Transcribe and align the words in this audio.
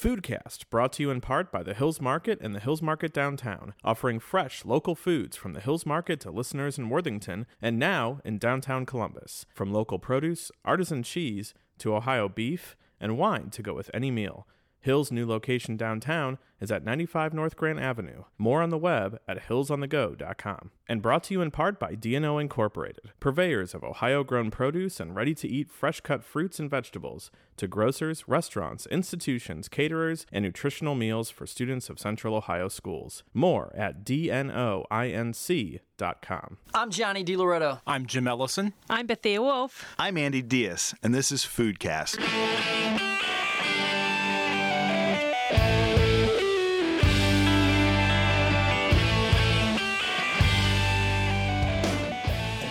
Foodcast, 0.00 0.70
brought 0.70 0.94
to 0.94 1.02
you 1.02 1.10
in 1.10 1.20
part 1.20 1.52
by 1.52 1.62
the 1.62 1.74
Hills 1.74 2.00
Market 2.00 2.38
and 2.40 2.54
the 2.54 2.60
Hills 2.60 2.80
Market 2.80 3.12
Downtown, 3.12 3.74
offering 3.84 4.18
fresh 4.18 4.64
local 4.64 4.94
foods 4.94 5.36
from 5.36 5.52
the 5.52 5.60
Hills 5.60 5.84
Market 5.84 6.20
to 6.20 6.30
listeners 6.30 6.78
in 6.78 6.88
Worthington 6.88 7.44
and 7.60 7.78
now 7.78 8.22
in 8.24 8.38
downtown 8.38 8.86
Columbus. 8.86 9.44
From 9.52 9.74
local 9.74 9.98
produce, 9.98 10.50
artisan 10.64 11.02
cheese, 11.02 11.52
to 11.80 11.94
Ohio 11.94 12.30
beef, 12.30 12.78
and 12.98 13.18
wine 13.18 13.50
to 13.50 13.62
go 13.62 13.74
with 13.74 13.90
any 13.92 14.10
meal. 14.10 14.46
Hill's 14.80 15.12
new 15.12 15.26
location 15.26 15.76
downtown 15.76 16.38
is 16.58 16.70
at 16.70 16.84
95 16.84 17.34
North 17.34 17.56
Grant 17.56 17.78
Avenue. 17.78 18.24
More 18.38 18.62
on 18.62 18.70
the 18.70 18.78
web 18.78 19.18
at 19.28 19.48
hillsonthego.com. 19.48 20.70
And 20.88 21.02
brought 21.02 21.24
to 21.24 21.34
you 21.34 21.42
in 21.42 21.50
part 21.50 21.78
by 21.78 21.94
DNO 21.94 22.40
Incorporated, 22.40 23.12
purveyors 23.20 23.74
of 23.74 23.84
Ohio 23.84 24.24
grown 24.24 24.50
produce 24.50 24.98
and 24.98 25.14
ready 25.14 25.34
to 25.34 25.48
eat 25.48 25.70
fresh 25.70 26.00
cut 26.00 26.24
fruits 26.24 26.58
and 26.58 26.70
vegetables 26.70 27.30
to 27.58 27.68
grocers, 27.68 28.26
restaurants, 28.26 28.86
institutions, 28.86 29.68
caterers, 29.68 30.26
and 30.32 30.44
nutritional 30.44 30.94
meals 30.94 31.30
for 31.30 31.46
students 31.46 31.90
of 31.90 31.98
Central 31.98 32.34
Ohio 32.34 32.68
schools. 32.68 33.22
More 33.34 33.72
at 33.76 34.02
dnoinc.com. 34.04 34.88
I'm 36.74 36.90
Johnny 36.90 37.24
DiLoretto. 37.24 37.80
I'm 37.86 38.06
Jim 38.06 38.26
Ellison. 38.26 38.72
I'm 38.88 39.06
Bethia 39.06 39.40
Woolf. 39.40 39.84
I'm 39.98 40.16
Andy 40.16 40.42
Diaz, 40.42 40.94
and 41.02 41.14
this 41.14 41.30
is 41.30 41.44
Foodcast. 41.44 42.79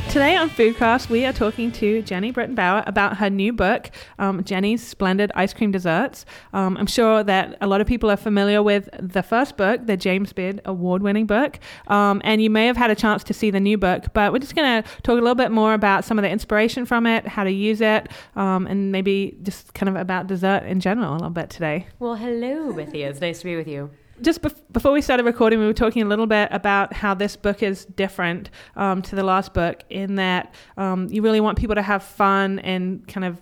Today 0.10 0.36
on 0.36 0.50
Foodcast, 0.50 1.08
we 1.12 1.24
are 1.24 1.32
talking 1.32 1.72
to 1.74 2.02
Jeni 2.02 2.34
Britton 2.34 2.56
Bauer 2.56 2.84
about 2.88 3.18
her 3.18 3.30
new 3.30 3.54
book, 3.54 3.92
um, 4.18 4.44
Jeni's 4.44 4.82
Splendid 4.82 5.32
Ice 5.36 5.54
Cream 5.54 5.70
Desserts. 5.70 6.26
Um, 6.52 6.78
I'm 6.78 6.88
sure 6.88 7.24
that 7.24 7.56
a 7.62 7.68
lot 7.68 7.80
of 7.80 7.86
people 7.86 8.10
are 8.10 8.18
familiar 8.18 8.64
with 8.64 8.90
the 9.00 9.22
first 9.22 9.56
book, 9.56 9.86
the 9.86 9.96
James 9.96 10.34
Beard 10.34 10.62
award 10.66 11.04
winning 11.04 11.28
book, 11.28 11.60
um, 11.90 12.24
and 12.24 12.42
you 12.42 12.50
may 12.50 12.66
have 12.66 12.76
had 12.76 12.90
a 12.90 12.96
chance 12.96 13.24
to 13.26 13.36
see 13.36 13.52
the 13.52 13.60
new 13.60 13.78
book, 13.78 14.06
but 14.16 14.34
we're 14.34 14.40
just 14.40 14.56
going 14.56 14.82
to 14.82 14.90
talk 15.04 15.14
a 15.14 15.22
little 15.22 15.36
bit 15.36 15.52
more 15.52 15.76
about 15.76 16.04
some 16.04 16.18
of 16.18 16.24
the 16.24 16.30
inspiration 16.30 16.88
from 16.88 17.06
it, 17.06 17.28
how 17.28 17.44
to 17.44 17.52
use 17.52 17.80
it, 17.80 18.10
um, 18.36 18.66
and 18.66 18.92
maybe 18.92 19.38
just 19.44 19.76
kind 19.76 19.90
of 19.90 19.96
about 19.96 20.26
dessert 20.26 20.64
in 20.64 20.80
general 20.80 21.12
a 21.12 21.18
little 21.18 21.30
bit 21.30 21.52
today. 21.52 21.86
Well, 22.00 22.16
hello, 22.16 22.74
Bethia. 22.74 23.12
It's 23.12 23.22
nice 23.22 23.38
to 23.40 23.46
be 23.46 23.56
with 23.56 23.68
you 23.68 23.92
just 24.22 24.42
bef- 24.42 24.62
before 24.72 24.92
we 24.92 25.02
started 25.02 25.26
recording, 25.26 25.60
we 25.60 25.66
were 25.66 25.74
talking 25.74 26.02
a 26.02 26.06
little 26.06 26.28
bit 26.28 26.50
about 26.52 26.94
how 26.94 27.14
this 27.14 27.36
book 27.36 27.64
is 27.64 27.86
different 27.86 28.50
um, 28.76 29.02
to 29.04 29.16
the 29.16 29.24
last 29.24 29.54
book 29.54 29.84
in 29.90 30.16
that 30.16 30.54
um, 30.78 31.08
you 31.10 31.22
really 31.22 31.40
want 31.40 31.58
people 31.58 31.76
to 31.76 31.82
have 31.82 32.04
fun 32.04 32.60
and 32.60 33.08
kind 33.08 33.26
of 33.26 33.40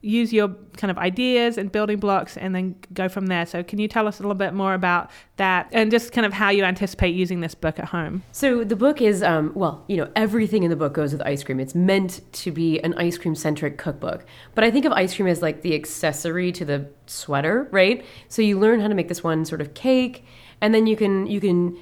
use 0.00 0.32
your 0.32 0.48
kind 0.76 0.92
of 0.92 0.98
ideas 0.98 1.58
and 1.58 1.72
building 1.72 1.98
blocks 1.98 2.36
and 2.36 2.54
then 2.54 2.76
go 2.92 3.08
from 3.08 3.26
there. 3.26 3.44
So, 3.44 3.64
can 3.64 3.80
you 3.80 3.88
tell 3.88 4.06
us 4.06 4.20
a 4.20 4.22
little 4.22 4.36
bit 4.36 4.54
more 4.54 4.74
about 4.74 5.10
that 5.36 5.68
and 5.72 5.90
just 5.90 6.12
kind 6.12 6.24
of 6.24 6.32
how 6.32 6.50
you 6.50 6.62
anticipate 6.62 7.14
using 7.16 7.40
this 7.40 7.54
book 7.54 7.78
at 7.80 7.86
home? 7.86 8.22
So, 8.30 8.62
the 8.62 8.76
book 8.76 9.02
is, 9.02 9.22
um, 9.22 9.50
well, 9.54 9.84
you 9.88 9.96
know, 9.96 10.08
everything 10.14 10.62
in 10.62 10.70
the 10.70 10.76
book 10.76 10.94
goes 10.94 11.12
with 11.12 11.22
ice 11.22 11.42
cream. 11.42 11.58
It's 11.58 11.74
meant 11.74 12.20
to 12.32 12.52
be 12.52 12.78
an 12.80 12.94
ice 12.94 13.18
cream 13.18 13.34
centric 13.34 13.76
cookbook. 13.76 14.24
But 14.54 14.62
I 14.62 14.70
think 14.70 14.84
of 14.84 14.92
ice 14.92 15.16
cream 15.16 15.26
as 15.26 15.42
like 15.42 15.62
the 15.62 15.74
accessory 15.74 16.52
to 16.52 16.64
the 16.64 16.88
sweater, 17.06 17.66
right? 17.72 18.04
So, 18.28 18.40
you 18.40 18.58
learn 18.58 18.80
how 18.80 18.88
to 18.88 18.94
make 18.94 19.08
this 19.08 19.24
one 19.24 19.44
sort 19.44 19.60
of 19.60 19.74
cake 19.74 20.24
and 20.60 20.74
then 20.74 20.86
you 20.86 20.96
can, 20.96 21.26
you 21.26 21.40
can, 21.40 21.76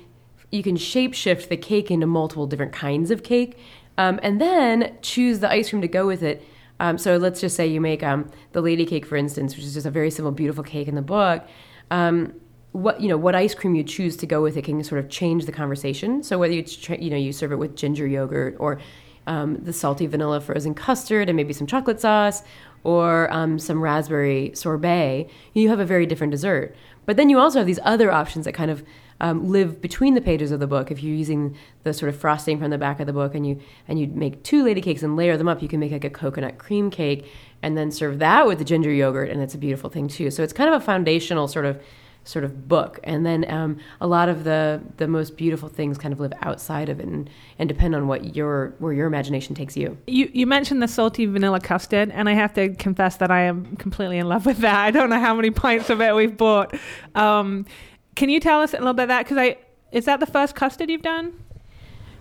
you 0.50 0.62
can 0.62 0.76
shape 0.76 1.12
shift 1.12 1.50
the 1.50 1.56
cake 1.56 1.90
into 1.90 2.06
multiple 2.06 2.46
different 2.46 2.72
kinds 2.72 3.10
of 3.10 3.22
cake. 3.22 3.58
Um, 3.98 4.20
and 4.22 4.40
then 4.40 4.96
choose 5.00 5.40
the 5.40 5.50
ice 5.50 5.70
cream 5.70 5.80
to 5.82 5.88
go 5.88 6.06
with 6.06 6.22
it 6.22 6.44
um, 6.80 6.98
so 6.98 7.16
let's 7.16 7.40
just 7.40 7.56
say 7.56 7.66
you 7.66 7.80
make 7.80 8.02
um, 8.02 8.30
the 8.52 8.60
lady 8.60 8.84
cake, 8.84 9.06
for 9.06 9.16
instance, 9.16 9.56
which 9.56 9.64
is 9.64 9.74
just 9.74 9.86
a 9.86 9.90
very 9.90 10.10
simple, 10.10 10.32
beautiful 10.32 10.64
cake 10.64 10.88
in 10.88 10.94
the 10.94 11.02
book. 11.02 11.46
Um, 11.90 12.34
what 12.72 13.00
you 13.00 13.08
know, 13.08 13.16
what 13.16 13.34
ice 13.34 13.54
cream 13.54 13.74
you 13.74 13.82
choose 13.82 14.16
to 14.18 14.26
go 14.26 14.42
with 14.42 14.56
it 14.56 14.64
can 14.64 14.82
sort 14.84 14.98
of 14.98 15.08
change 15.08 15.46
the 15.46 15.52
conversation. 15.52 16.22
So 16.22 16.38
whether 16.38 16.52
you 16.52 16.64
you 16.98 17.10
know 17.10 17.16
you 17.16 17.32
serve 17.32 17.52
it 17.52 17.56
with 17.56 17.74
ginger 17.76 18.06
yogurt 18.06 18.56
or 18.58 18.78
um, 19.26 19.56
the 19.56 19.72
salty 19.72 20.06
vanilla 20.06 20.40
frozen 20.40 20.74
custard 20.74 21.28
and 21.28 21.36
maybe 21.36 21.52
some 21.52 21.66
chocolate 21.66 22.00
sauce 22.00 22.42
or 22.84 23.32
um, 23.32 23.58
some 23.58 23.82
raspberry 23.82 24.52
sorbet, 24.54 25.28
you 25.54 25.68
have 25.70 25.80
a 25.80 25.84
very 25.84 26.06
different 26.06 26.30
dessert. 26.30 26.76
But 27.06 27.16
then 27.16 27.30
you 27.30 27.38
also 27.38 27.58
have 27.58 27.66
these 27.66 27.80
other 27.82 28.12
options 28.12 28.44
that 28.44 28.52
kind 28.52 28.70
of 28.70 28.84
um, 29.20 29.48
live 29.48 29.80
between 29.80 30.14
the 30.14 30.20
pages 30.20 30.50
of 30.50 30.60
the 30.60 30.66
book. 30.66 30.90
If 30.90 31.02
you're 31.02 31.14
using 31.14 31.56
the 31.82 31.92
sort 31.92 32.08
of 32.08 32.18
frosting 32.18 32.58
from 32.58 32.70
the 32.70 32.78
back 32.78 33.00
of 33.00 33.06
the 33.06 33.12
book 33.12 33.34
and 33.34 33.46
you 33.46 33.60
and 33.88 33.98
you 33.98 34.06
make 34.08 34.42
two 34.42 34.62
lady 34.62 34.80
cakes 34.80 35.02
and 35.02 35.16
layer 35.16 35.36
them 35.36 35.48
up, 35.48 35.62
you 35.62 35.68
can 35.68 35.80
make 35.80 35.92
like 35.92 36.04
a 36.04 36.10
coconut 36.10 36.58
cream 36.58 36.90
cake 36.90 37.30
and 37.62 37.76
then 37.76 37.90
serve 37.90 38.18
that 38.18 38.46
with 38.46 38.58
the 38.58 38.64
ginger 38.64 38.92
yogurt, 38.92 39.30
and 39.30 39.42
it's 39.42 39.54
a 39.54 39.58
beautiful 39.58 39.90
thing 39.90 40.08
too. 40.08 40.30
So 40.30 40.42
it's 40.42 40.52
kind 40.52 40.72
of 40.72 40.80
a 40.80 40.84
foundational 40.84 41.48
sort 41.48 41.64
of 41.64 41.80
sort 42.26 42.44
of 42.44 42.66
book 42.68 42.98
and 43.04 43.24
then 43.24 43.48
um, 43.50 43.78
a 44.00 44.06
lot 44.06 44.28
of 44.28 44.42
the 44.44 44.80
the 44.96 45.06
most 45.06 45.36
beautiful 45.36 45.68
things 45.68 45.96
kind 45.96 46.12
of 46.12 46.18
live 46.18 46.32
outside 46.42 46.88
of 46.88 46.98
it 46.98 47.06
and, 47.06 47.30
and 47.58 47.68
depend 47.68 47.94
on 47.94 48.08
what 48.08 48.34
your 48.34 48.74
where 48.80 48.92
your 48.92 49.06
imagination 49.06 49.54
takes 49.54 49.76
you 49.76 49.96
you 50.08 50.28
you 50.32 50.44
mentioned 50.44 50.82
the 50.82 50.88
salty 50.88 51.24
vanilla 51.24 51.60
custard 51.60 52.10
and 52.10 52.28
i 52.28 52.32
have 52.32 52.52
to 52.52 52.74
confess 52.74 53.16
that 53.18 53.30
i 53.30 53.42
am 53.42 53.76
completely 53.76 54.18
in 54.18 54.28
love 54.28 54.44
with 54.44 54.58
that 54.58 54.76
i 54.76 54.90
don't 54.90 55.08
know 55.08 55.20
how 55.20 55.34
many 55.34 55.50
pints 55.50 55.88
of 55.88 56.00
it 56.00 56.14
we've 56.14 56.36
bought 56.36 56.74
um, 57.14 57.64
can 58.16 58.28
you 58.28 58.40
tell 58.40 58.60
us 58.60 58.74
a 58.74 58.78
little 58.78 58.94
bit 58.94 59.04
of 59.04 59.08
that? 59.08 59.24
Because 59.24 59.38
I 59.38 59.58
is 59.92 60.06
that 60.06 60.18
the 60.18 60.26
first 60.26 60.56
custard 60.56 60.90
you've 60.90 61.02
done? 61.02 61.32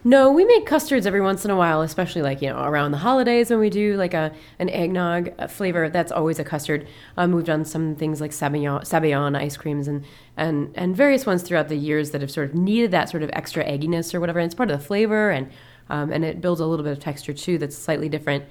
No, 0.08 0.32
we 0.32 0.46
make 0.46 0.68
custards 0.68 1.08
every 1.08 1.20
once 1.20 1.46
in 1.46 1.50
a 1.50 1.56
while, 1.56 1.82
especially 1.82 2.22
like 2.22 2.40
you 2.40 2.50
know 2.50 2.64
around 2.64 2.92
the 2.92 3.00
holidays 3.00 3.50
when 3.50 3.58
we 3.58 3.72
do 3.72 3.98
like 3.98 4.14
a 4.14 4.32
an 4.60 4.70
eggnog 4.70 5.50
flavor. 5.50 5.90
That's 5.90 6.12
always 6.12 6.38
a 6.38 6.44
custard. 6.44 6.88
Um, 7.18 7.32
we've 7.32 7.44
done 7.44 7.66
some 7.66 7.96
things 7.96 8.22
like 8.22 8.30
sabayon, 8.30 8.82
sabayon 8.82 9.36
ice 9.36 9.58
creams 9.58 9.88
and 9.88 10.06
and 10.38 10.72
and 10.76 10.96
various 10.96 11.26
ones 11.26 11.42
throughout 11.42 11.70
the 11.70 11.76
years 11.76 12.12
that 12.12 12.22
have 12.22 12.30
sort 12.30 12.50
of 12.50 12.56
needed 12.56 12.92
that 12.92 13.10
sort 13.10 13.24
of 13.24 13.32
extra 13.34 13.66
egginess 13.66 14.14
or 14.14 14.20
whatever. 14.20 14.38
And 14.38 14.46
it's 14.46 14.54
part 14.54 14.70
of 14.70 14.80
the 14.80 14.86
flavor 14.86 15.32
and 15.32 15.50
um, 15.90 16.12
and 16.12 16.24
it 16.24 16.40
builds 16.40 16.62
a 16.62 16.68
little 16.68 16.84
bit 16.84 16.92
of 16.92 17.00
texture 17.00 17.34
too 17.34 17.58
that's 17.58 17.76
slightly 17.76 18.10
different. 18.10 18.46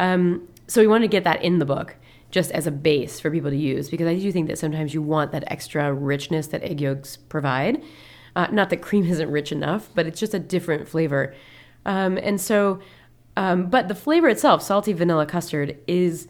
Um, 0.00 0.48
so 0.66 0.80
we 0.80 0.88
wanted 0.88 1.04
to 1.04 1.12
get 1.12 1.22
that 1.22 1.40
in 1.40 1.60
the 1.60 1.64
book 1.64 1.94
just 2.36 2.50
as 2.50 2.66
a 2.66 2.70
base 2.70 3.18
for 3.18 3.30
people 3.30 3.48
to 3.48 3.56
use 3.56 3.88
because 3.88 4.06
I 4.06 4.14
do 4.14 4.30
think 4.30 4.48
that 4.48 4.58
sometimes 4.58 4.92
you 4.92 5.00
want 5.00 5.32
that 5.32 5.42
extra 5.46 5.90
richness 5.90 6.48
that 6.48 6.62
egg 6.62 6.82
yolks 6.82 7.16
provide. 7.16 7.82
Uh, 8.36 8.46
not 8.52 8.68
that 8.68 8.82
cream 8.82 9.06
isn't 9.10 9.30
rich 9.30 9.52
enough, 9.52 9.88
but 9.94 10.06
it's 10.06 10.20
just 10.20 10.34
a 10.34 10.38
different 10.38 10.86
flavor. 10.86 11.34
Um, 11.86 12.18
and 12.18 12.38
so, 12.38 12.80
um, 13.38 13.70
but 13.70 13.88
the 13.88 13.94
flavor 13.94 14.28
itself, 14.28 14.60
salty 14.60 14.92
vanilla 14.92 15.24
custard, 15.24 15.78
is 15.86 16.28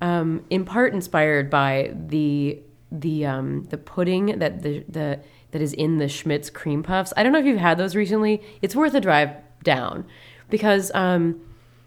um, 0.00 0.44
in 0.50 0.64
part 0.64 0.92
inspired 0.92 1.50
by 1.50 1.94
the 1.94 2.60
the 2.90 3.24
um, 3.24 3.62
the 3.70 3.78
pudding 3.78 4.40
that 4.40 4.62
the 4.62 4.84
the 4.88 5.20
that 5.52 5.62
is 5.62 5.72
in 5.72 5.98
the 5.98 6.08
Schmidt's 6.08 6.50
cream 6.50 6.82
puffs. 6.82 7.12
I 7.16 7.22
don't 7.22 7.30
know 7.30 7.38
if 7.38 7.46
you've 7.46 7.58
had 7.58 7.78
those 7.78 7.94
recently. 7.94 8.42
It's 8.60 8.74
worth 8.74 8.94
a 8.94 9.00
drive 9.00 9.30
down 9.62 10.04
because 10.50 10.90
um, 10.94 11.40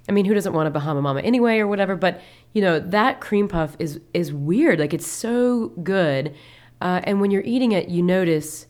I 0.08 0.12
mean, 0.12 0.26
who 0.26 0.34
doesn't 0.34 0.54
want 0.54 0.68
a 0.68 0.72
Bahama 0.72 1.02
Mama 1.02 1.22
anyway, 1.22 1.60
or 1.60 1.68
whatever? 1.68 1.96
But 1.96 2.22
you 2.54 2.62
know, 2.62 2.80
that 2.80 3.20
cream 3.20 3.48
puff 3.48 3.76
is 3.80 4.00
is 4.14 4.34
weird. 4.34 4.80
Like 4.80 4.94
it's 4.94 5.08
so 5.08 5.70
good, 5.84 6.34
uh, 6.82 7.02
and 7.04 7.20
when 7.22 7.32
you're 7.32 7.44
eating 7.44 7.72
it, 7.72 7.90
you 7.90 8.02
notice 8.02 8.68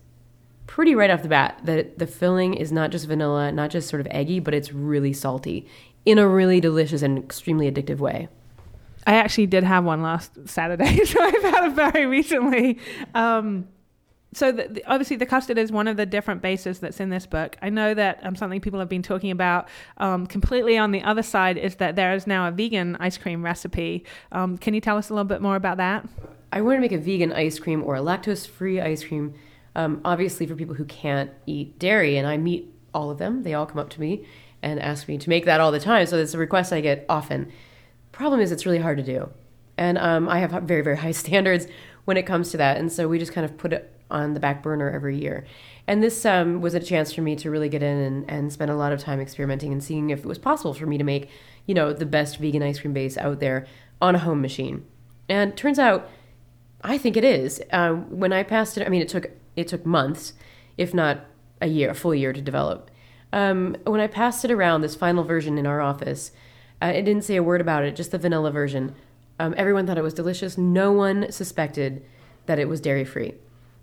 pretty 0.65 0.93
right 0.93 1.09
off 1.09 1.23
the 1.23 1.29
bat 1.29 1.59
that 1.63 1.97
the 1.97 2.07
filling 2.07 2.53
is 2.53 2.71
not 2.71 2.91
just 2.91 3.07
vanilla, 3.07 3.51
not 3.51 3.69
just 3.69 3.87
sort 3.87 4.01
of 4.01 4.07
eggy, 4.11 4.39
but 4.39 4.53
it's 4.53 4.73
really 4.73 5.13
salty 5.13 5.65
in 6.05 6.17
a 6.17 6.27
really 6.27 6.59
delicious 6.59 7.01
and 7.01 7.17
extremely 7.17 7.71
addictive 7.71 7.97
way. 7.97 8.27
I 9.05 9.15
actually 9.15 9.47
did 9.47 9.63
have 9.63 9.85
one 9.85 10.01
last 10.01 10.31
Saturday, 10.47 10.97
so 11.05 11.21
I've 11.21 11.41
had 11.41 11.65
it 11.65 11.73
very 11.73 12.05
recently. 12.05 12.77
Um, 13.15 13.67
so 14.37 14.51
the, 14.51 14.67
the, 14.67 14.85
obviously 14.85 15.15
the 15.15 15.25
custard 15.25 15.57
is 15.57 15.71
one 15.71 15.87
of 15.87 15.97
the 15.97 16.05
different 16.05 16.43
bases 16.43 16.79
that's 16.79 16.99
in 16.99 17.09
this 17.09 17.25
book. 17.25 17.57
I 17.59 17.69
know 17.71 17.95
that 17.95 18.19
um, 18.21 18.35
something 18.35 18.61
people 18.61 18.79
have 18.79 18.87
been 18.87 19.01
talking 19.01 19.31
about 19.31 19.67
um, 19.97 20.27
completely 20.27 20.77
on 20.77 20.91
the 20.91 21.01
other 21.01 21.23
side 21.23 21.57
is 21.57 21.77
that 21.77 21.95
there 21.95 22.13
is 22.13 22.27
now 22.27 22.47
a 22.47 22.51
vegan 22.51 22.97
ice 22.97 23.17
cream 23.17 23.43
recipe. 23.43 24.05
Um, 24.31 24.59
can 24.59 24.75
you 24.75 24.81
tell 24.81 24.95
us 24.95 25.09
a 25.09 25.13
little 25.13 25.25
bit 25.25 25.41
more 25.41 25.55
about 25.55 25.77
that? 25.77 26.07
I 26.51 26.61
want 26.61 26.77
to 26.77 26.81
make 26.81 26.91
a 26.91 26.99
vegan 26.99 27.33
ice 27.33 27.57
cream 27.57 27.83
or 27.83 27.95
a 27.95 27.99
lactose-free 27.99 28.79
ice 28.79 29.03
cream. 29.03 29.33
Um, 29.75 30.01
obviously, 30.05 30.45
for 30.45 30.55
people 30.55 30.75
who 30.75 30.85
can't 30.85 31.31
eat 31.47 31.79
dairy, 31.79 32.15
and 32.17 32.27
I 32.27 32.37
meet 32.37 32.71
all 32.93 33.09
of 33.09 33.17
them. 33.17 33.41
They 33.41 33.55
all 33.55 33.65
come 33.65 33.79
up 33.79 33.89
to 33.91 33.99
me 33.99 34.27
and 34.61 34.79
ask 34.79 35.07
me 35.07 35.17
to 35.17 35.29
make 35.29 35.45
that 35.45 35.59
all 35.59 35.71
the 35.71 35.79
time. 35.79 36.05
So 36.05 36.17
it's 36.17 36.35
a 36.35 36.37
request 36.37 36.71
I 36.71 36.81
get 36.81 37.05
often. 37.09 37.51
Problem 38.11 38.39
is, 38.39 38.51
it's 38.51 38.67
really 38.67 38.79
hard 38.79 38.97
to 38.97 39.03
do, 39.03 39.29
and 39.77 39.97
um, 39.97 40.29
I 40.29 40.39
have 40.39 40.51
very 40.63 40.81
very 40.81 40.97
high 40.97 41.11
standards 41.23 41.65
when 42.05 42.17
it 42.17 42.27
comes 42.27 42.51
to 42.51 42.57
that. 42.57 42.77
And 42.77 42.91
so 42.91 43.07
we 43.07 43.17
just 43.17 43.33
kind 43.33 43.43
of 43.43 43.57
put 43.57 43.73
it 43.73 43.96
on 44.09 44.33
the 44.33 44.39
back 44.39 44.63
burner 44.63 44.89
every 44.89 45.17
year. 45.17 45.45
And 45.87 46.03
this 46.03 46.25
um, 46.25 46.61
was 46.61 46.73
a 46.73 46.79
chance 46.79 47.13
for 47.13 47.21
me 47.21 47.35
to 47.37 47.49
really 47.49 47.69
get 47.69 47.83
in 47.83 47.97
and, 47.97 48.29
and 48.29 48.53
spend 48.53 48.71
a 48.71 48.75
lot 48.75 48.91
of 48.91 48.99
time 48.99 49.19
experimenting 49.19 49.71
and 49.71 49.83
seeing 49.83 50.09
if 50.09 50.19
it 50.19 50.25
was 50.25 50.37
possible 50.37 50.73
for 50.73 50.85
me 50.85 50.97
to 50.97 51.03
make, 51.03 51.29
you 51.65 51.73
know, 51.73 51.93
the 51.93 52.05
best 52.05 52.37
vegan 52.37 52.63
ice 52.63 52.79
cream 52.79 52.93
base 52.93 53.17
out 53.17 53.39
there 53.39 53.65
on 54.01 54.15
a 54.15 54.19
home 54.19 54.41
machine. 54.41 54.85
And 55.29 55.55
turns 55.57 55.79
out, 55.79 56.09
I 56.81 56.97
think 56.97 57.17
it 57.17 57.23
is. 57.23 57.61
Uh, 57.71 57.93
when 57.93 58.31
I 58.31 58.43
passed 58.43 58.77
it, 58.77 58.85
I 58.85 58.89
mean, 58.89 59.01
it 59.01 59.09
took 59.09 59.31
it 59.55 59.67
took 59.67 59.85
months, 59.85 60.33
if 60.77 60.93
not 60.93 61.25
a 61.59 61.67
year, 61.67 61.89
a 61.89 61.95
full 61.95 62.13
year 62.13 62.31
to 62.31 62.41
develop. 62.41 62.91
Um, 63.33 63.75
when 63.85 63.99
I 63.99 64.07
passed 64.07 64.45
it 64.45 64.51
around, 64.51 64.81
this 64.81 64.95
final 64.95 65.23
version 65.23 65.57
in 65.57 65.65
our 65.65 65.81
office, 65.81 66.31
uh, 66.81 66.87
it 66.87 67.01
didn't 67.03 67.23
say 67.23 67.35
a 67.35 67.43
word 67.43 67.59
about 67.59 67.83
it, 67.83 67.95
just 67.95 68.11
the 68.11 68.17
vanilla 68.17 68.51
version. 68.51 68.93
Um, 69.39 69.53
everyone 69.57 69.85
thought 69.85 69.97
it 69.97 70.03
was 70.03 70.13
delicious. 70.13 70.57
No 70.57 70.91
one 70.91 71.31
suspected 71.31 72.05
that 72.45 72.59
it 72.59 72.69
was 72.69 72.79
dairy 72.79 73.03
free. 73.03 73.33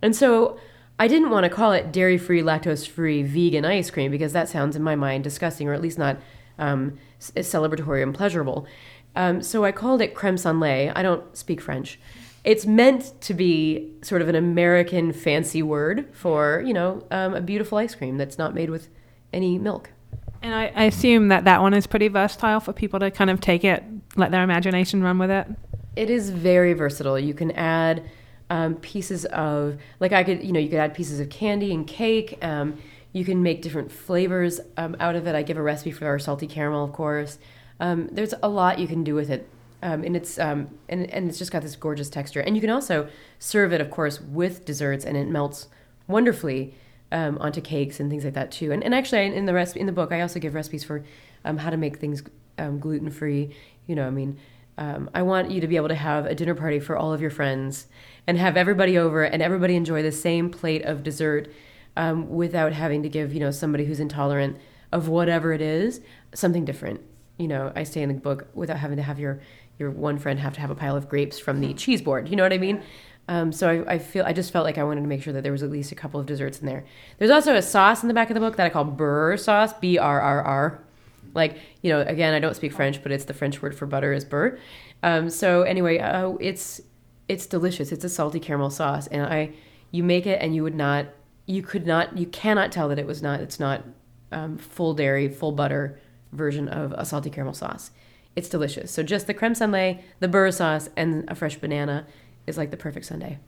And 0.03 0.15
so 0.15 0.59
I 0.99 1.09
didn't 1.09 1.31
want 1.31 1.45
to 1.45 1.51
call 1.51 1.73
it 1.73 1.93
dairy 1.93 2.19
free, 2.19 2.43
lactose 2.43 2.87
free, 2.87 3.23
vegan 3.23 3.65
ice 3.65 3.91
cream 3.91 4.11
because 4.11 4.33
that 4.33 4.49
sounds 4.49 4.77
in 4.77 4.83
my 4.83 4.95
mind 4.95 5.25
disgusting 5.25 5.69
or 5.69 5.73
at 5.73 5.81
least 5.81 5.99
not 5.99 6.19
um, 6.59 6.99
celebratory 7.21 8.03
and 8.03 8.15
pleasurable. 8.15 8.67
Um, 9.17 9.43
so 9.43 9.65
I 9.65 9.73
called 9.73 10.01
it 10.03 10.15
creme 10.15 10.37
sanglé. 10.37 10.93
I 10.95 11.03
don't 11.03 11.37
speak 11.37 11.61
French. 11.61 11.99
It's 12.45 12.67
meant 12.67 13.19
to 13.23 13.35
be 13.35 13.93
sort 14.03 14.21
of 14.21 14.29
an 14.29 14.35
American 14.35 15.13
fancy 15.13 15.63
word 15.63 16.09
for, 16.13 16.63
you 16.67 16.75
know, 16.75 17.07
um, 17.11 17.35
a 17.35 17.41
beautiful 17.41 17.79
ice 17.79 17.95
cream 17.95 18.19
that's 18.19 18.39
not 18.39 18.55
made 18.55 18.71
with 18.71 18.89
any 19.33 19.59
milk. 19.59 19.91
And 20.43 20.55
I, 20.55 20.71
I 20.75 20.85
assume 20.85 21.29
that 21.29 21.45
that 21.45 21.63
one 21.63 21.73
is 21.73 21.87
pretty 21.87 22.09
versatile 22.09 22.61
for 22.61 22.75
people 22.75 23.01
to 23.01 23.11
kind 23.11 23.31
of 23.31 23.41
take 23.41 23.65
it, 23.65 23.83
let 24.17 24.31
their 24.31 24.43
imagination 24.43 25.03
run 25.03 25.19
with 25.19 25.31
it. 25.31 25.49
It 25.97 26.11
is 26.11 26.29
very 26.29 26.75
versatile. 26.75 27.19
You 27.19 27.33
can 27.33 27.51
add 27.53 28.03
um, 28.51 28.77
pieces 28.77 29.25
of, 29.27 29.79
like 30.01 30.13
I 30.13 30.23
could, 30.25 30.43
you 30.45 30.53
know, 30.53 30.61
you 30.61 30.69
could 30.69 30.79
add 30.79 30.95
pieces 30.95 31.21
of 31.21 31.31
candy 31.31 31.73
and 31.73 31.87
cake. 31.87 32.39
Um, 32.43 32.79
you 33.13 33.25
can 33.25 33.43
make 33.43 33.63
different 33.63 33.91
flavors 33.93 34.61
um, 34.77 34.97
out 35.01 35.17
of 35.17 35.27
it. 35.27 35.35
I 35.35 35.43
give 35.43 35.57
a 35.57 35.63
recipe 35.63 35.93
for 35.93 36.07
our 36.07 36.19
salty 36.19 36.47
caramel, 36.47 36.85
of 36.85 36.93
course. 36.93 37.39
Um, 37.81 38.09
there's 38.13 38.35
a 38.43 38.49
lot 38.49 38.79
you 38.79 38.87
can 38.87 39.05
do 39.05 39.15
with 39.15 39.31
it. 39.31 39.49
Um, 39.83 40.03
and 40.03 40.17
it's 40.17 40.39
um, 40.39 40.69
and, 40.89 41.11
and 41.11 41.29
it's 41.29 41.39
just 41.39 41.53
got 41.53 41.63
this 41.63 41.77
gorgeous 41.77 42.09
texture. 42.09 42.41
And 42.41 42.57
you 42.57 42.61
can 42.61 42.71
also 42.71 43.09
serve 43.39 43.73
it, 43.73 43.81
of 43.81 43.91
course, 43.91 44.21
with 44.21 44.65
desserts, 44.65 45.05
and 45.05 45.17
it 45.17 45.29
melts 45.29 45.69
wonderfully 46.07 46.75
onto 47.13 47.61
cakes 47.61 48.01
and 48.01 48.11
things 48.11 48.25
like 48.25 48.35
that 48.35 48.51
too. 48.51 48.73
And, 48.73 48.83
and 48.83 48.95
actually, 48.95 49.27
in 49.27 49.45
the 49.45 49.55
recipe 49.55 49.81
in 49.81 49.87
the 49.87 49.93
book, 49.93 50.11
I 50.11 50.21
also 50.21 50.41
give 50.41 50.55
recipes 50.55 50.83
for 50.85 51.05
how 51.45 51.71
to 51.71 51.77
make 51.77 51.99
things 51.99 52.23
gluten 52.57 53.11
free. 53.11 53.55
You 53.87 53.95
know, 53.95 54.07
I 54.07 54.11
mean, 54.11 54.39
um, 54.77 55.09
I 55.15 55.23
want 55.23 55.51
you 55.51 55.61
to 55.61 55.69
be 55.69 55.77
able 55.77 55.89
to 55.89 55.95
have 55.95 56.27
a 56.27 56.35
dinner 56.35 56.55
party 56.55 56.81
for 56.81 56.97
all 56.97 57.13
of 57.13 57.21
your 57.21 57.31
friends 57.31 57.87
and 58.27 58.39
have 58.39 58.57
everybody 58.57 58.99
over 58.99 59.23
and 59.23 59.43
everybody 59.43 59.77
enjoy 59.77 60.03
the 60.03 60.13
same 60.13 60.51
plate 60.51 60.83
of 60.83 61.03
dessert 61.03 61.53
um, 61.97 62.29
without 62.29 62.73
having 62.73 63.03
to 63.03 63.09
give 63.09 63.33
you 63.33 63.41
know 63.41 63.51
somebody 63.51 63.85
who's 63.85 64.01
intolerant 64.01 64.57
of 64.93 65.09
whatever 65.09 65.53
it 65.53 65.61
is 65.61 66.01
something 66.35 66.65
different. 66.65 67.01
You 67.39 67.49
know, 67.49 67.73
I 67.75 67.83
say 67.85 68.03
in 68.03 68.09
the 68.09 68.15
book 68.15 68.49
without 68.55 68.79
having 68.79 68.97
to 68.97 69.03
have 69.03 69.19
your 69.19 69.41
your 69.79 69.91
one 69.91 70.19
friend 70.19 70.39
have 70.39 70.55
to 70.55 70.61
have 70.61 70.71
a 70.71 70.75
pile 70.75 70.97
of 70.97 71.09
grapes 71.09 71.39
from 71.39 71.61
the 71.61 71.75
cheese 71.75 72.03
board. 72.03 72.29
You 72.29 72.37
know 72.37 72.43
what 72.43 72.53
I 72.53 72.59
mean? 72.59 72.83
Um, 73.27 73.53
so 73.53 73.69
I, 73.71 73.95
I, 73.95 73.99
feel 73.99 74.25
I 74.25 74.35
just 74.35 74.53
felt 74.53 74.67
like 74.67 74.77
I 74.77 74.85
wanted 74.85 75.01
to 75.01 75.07
make 75.07 75.23
sure 75.23 75.33
that 75.33 75.43
there 75.43 75.51
was 75.51 75.63
at 75.63 75.71
least 75.71 75.91
a 75.93 75.95
couple 75.95 76.21
of 76.21 76.27
desserts 76.27 76.61
in 76.61 76.67
there. 76.67 76.85
There's 77.17 77.31
also 77.31 77.55
a 77.55 77.63
sauce 77.63 78.03
in 78.03 78.09
the 78.09 78.15
back 78.15 78.29
of 78.29 78.35
the 78.35 78.41
book 78.41 78.57
that 78.57 78.67
I 78.67 78.69
call 78.69 78.85
burr 78.85 79.39
sauce, 79.39 79.73
B 79.73 79.97
R 79.97 80.21
R 80.21 80.43
R. 80.43 80.84
Like 81.35 81.59
you 81.83 81.91
know, 81.91 82.01
again, 82.01 82.35
I 82.35 82.39
don't 82.39 82.55
speak 82.55 82.73
French, 82.73 83.03
but 83.03 83.13
it's 83.13 83.25
the 83.25 83.35
French 83.35 83.61
word 83.61 83.75
for 83.75 83.87
butter 83.87 84.13
is 84.13 84.25
burr. 84.25 84.59
Um, 85.03 85.31
so 85.31 85.63
anyway, 85.63 85.99
uh, 85.99 86.33
it's 86.41 86.81
it's 87.29 87.47
delicious. 87.47 87.93
It's 87.93 88.05
a 88.05 88.09
salty 88.09 88.41
caramel 88.41 88.71
sauce, 88.71 89.07
and 89.09 89.23
I 89.23 89.53
you 89.91 90.03
make 90.03 90.27
it 90.27 90.41
and 90.41 90.55
you 90.55 90.63
would 90.63 90.75
not 90.75 91.07
you 91.47 91.63
could 91.63 91.87
not 91.87 92.17
you 92.17 92.27
cannot 92.27 92.73
tell 92.73 92.89
that 92.89 92.99
it 92.99 93.07
was 93.07 93.23
not 93.23 93.41
it's 93.41 93.61
not 93.61 93.85
um, 94.33 94.59
full 94.59 94.95
dairy 94.95 95.29
full 95.29 95.53
butter 95.53 96.01
version 96.33 96.69
of 96.69 96.93
a 96.93 97.05
salty 97.05 97.31
caramel 97.31 97.55
sauce. 97.55 97.91
It's 98.37 98.49
delicious. 98.49 98.91
So 98.91 99.03
just 99.03 99.27
the 99.27 99.35
creme 99.35 99.53
sanglé, 99.53 100.03
the 100.19 100.27
burr 100.29 100.51
sauce, 100.51 100.89
and 100.97 101.25
a 101.31 101.35
fresh 101.35 101.57
banana 101.57 102.07
is 102.47 102.59
like 102.59 102.71
the 102.71 102.77
perfect 102.77 103.07
sundae. 103.07 103.39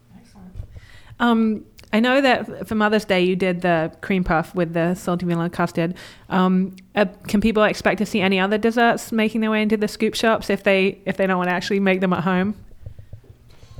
Um, 1.18 1.64
I 1.92 2.00
know 2.00 2.20
that 2.20 2.66
for 2.66 2.74
Mother's 2.74 3.04
Day 3.04 3.22
you 3.22 3.36
did 3.36 3.62
the 3.62 3.92
cream 4.00 4.24
puff 4.24 4.54
with 4.54 4.74
the 4.74 4.94
salty 4.94 5.24
vanilla 5.24 5.48
custard. 5.48 5.94
Um, 6.28 6.74
uh, 6.94 7.06
can 7.28 7.40
people 7.40 7.62
expect 7.62 7.98
to 7.98 8.06
see 8.06 8.20
any 8.20 8.40
other 8.40 8.58
desserts 8.58 9.12
making 9.12 9.40
their 9.40 9.50
way 9.50 9.62
into 9.62 9.76
the 9.76 9.88
scoop 9.88 10.14
shops 10.14 10.50
if 10.50 10.62
they 10.64 10.98
if 11.06 11.16
they 11.16 11.26
don't 11.26 11.38
want 11.38 11.48
to 11.48 11.54
actually 11.54 11.80
make 11.80 12.00
them 12.00 12.12
at 12.12 12.24
home? 12.24 12.54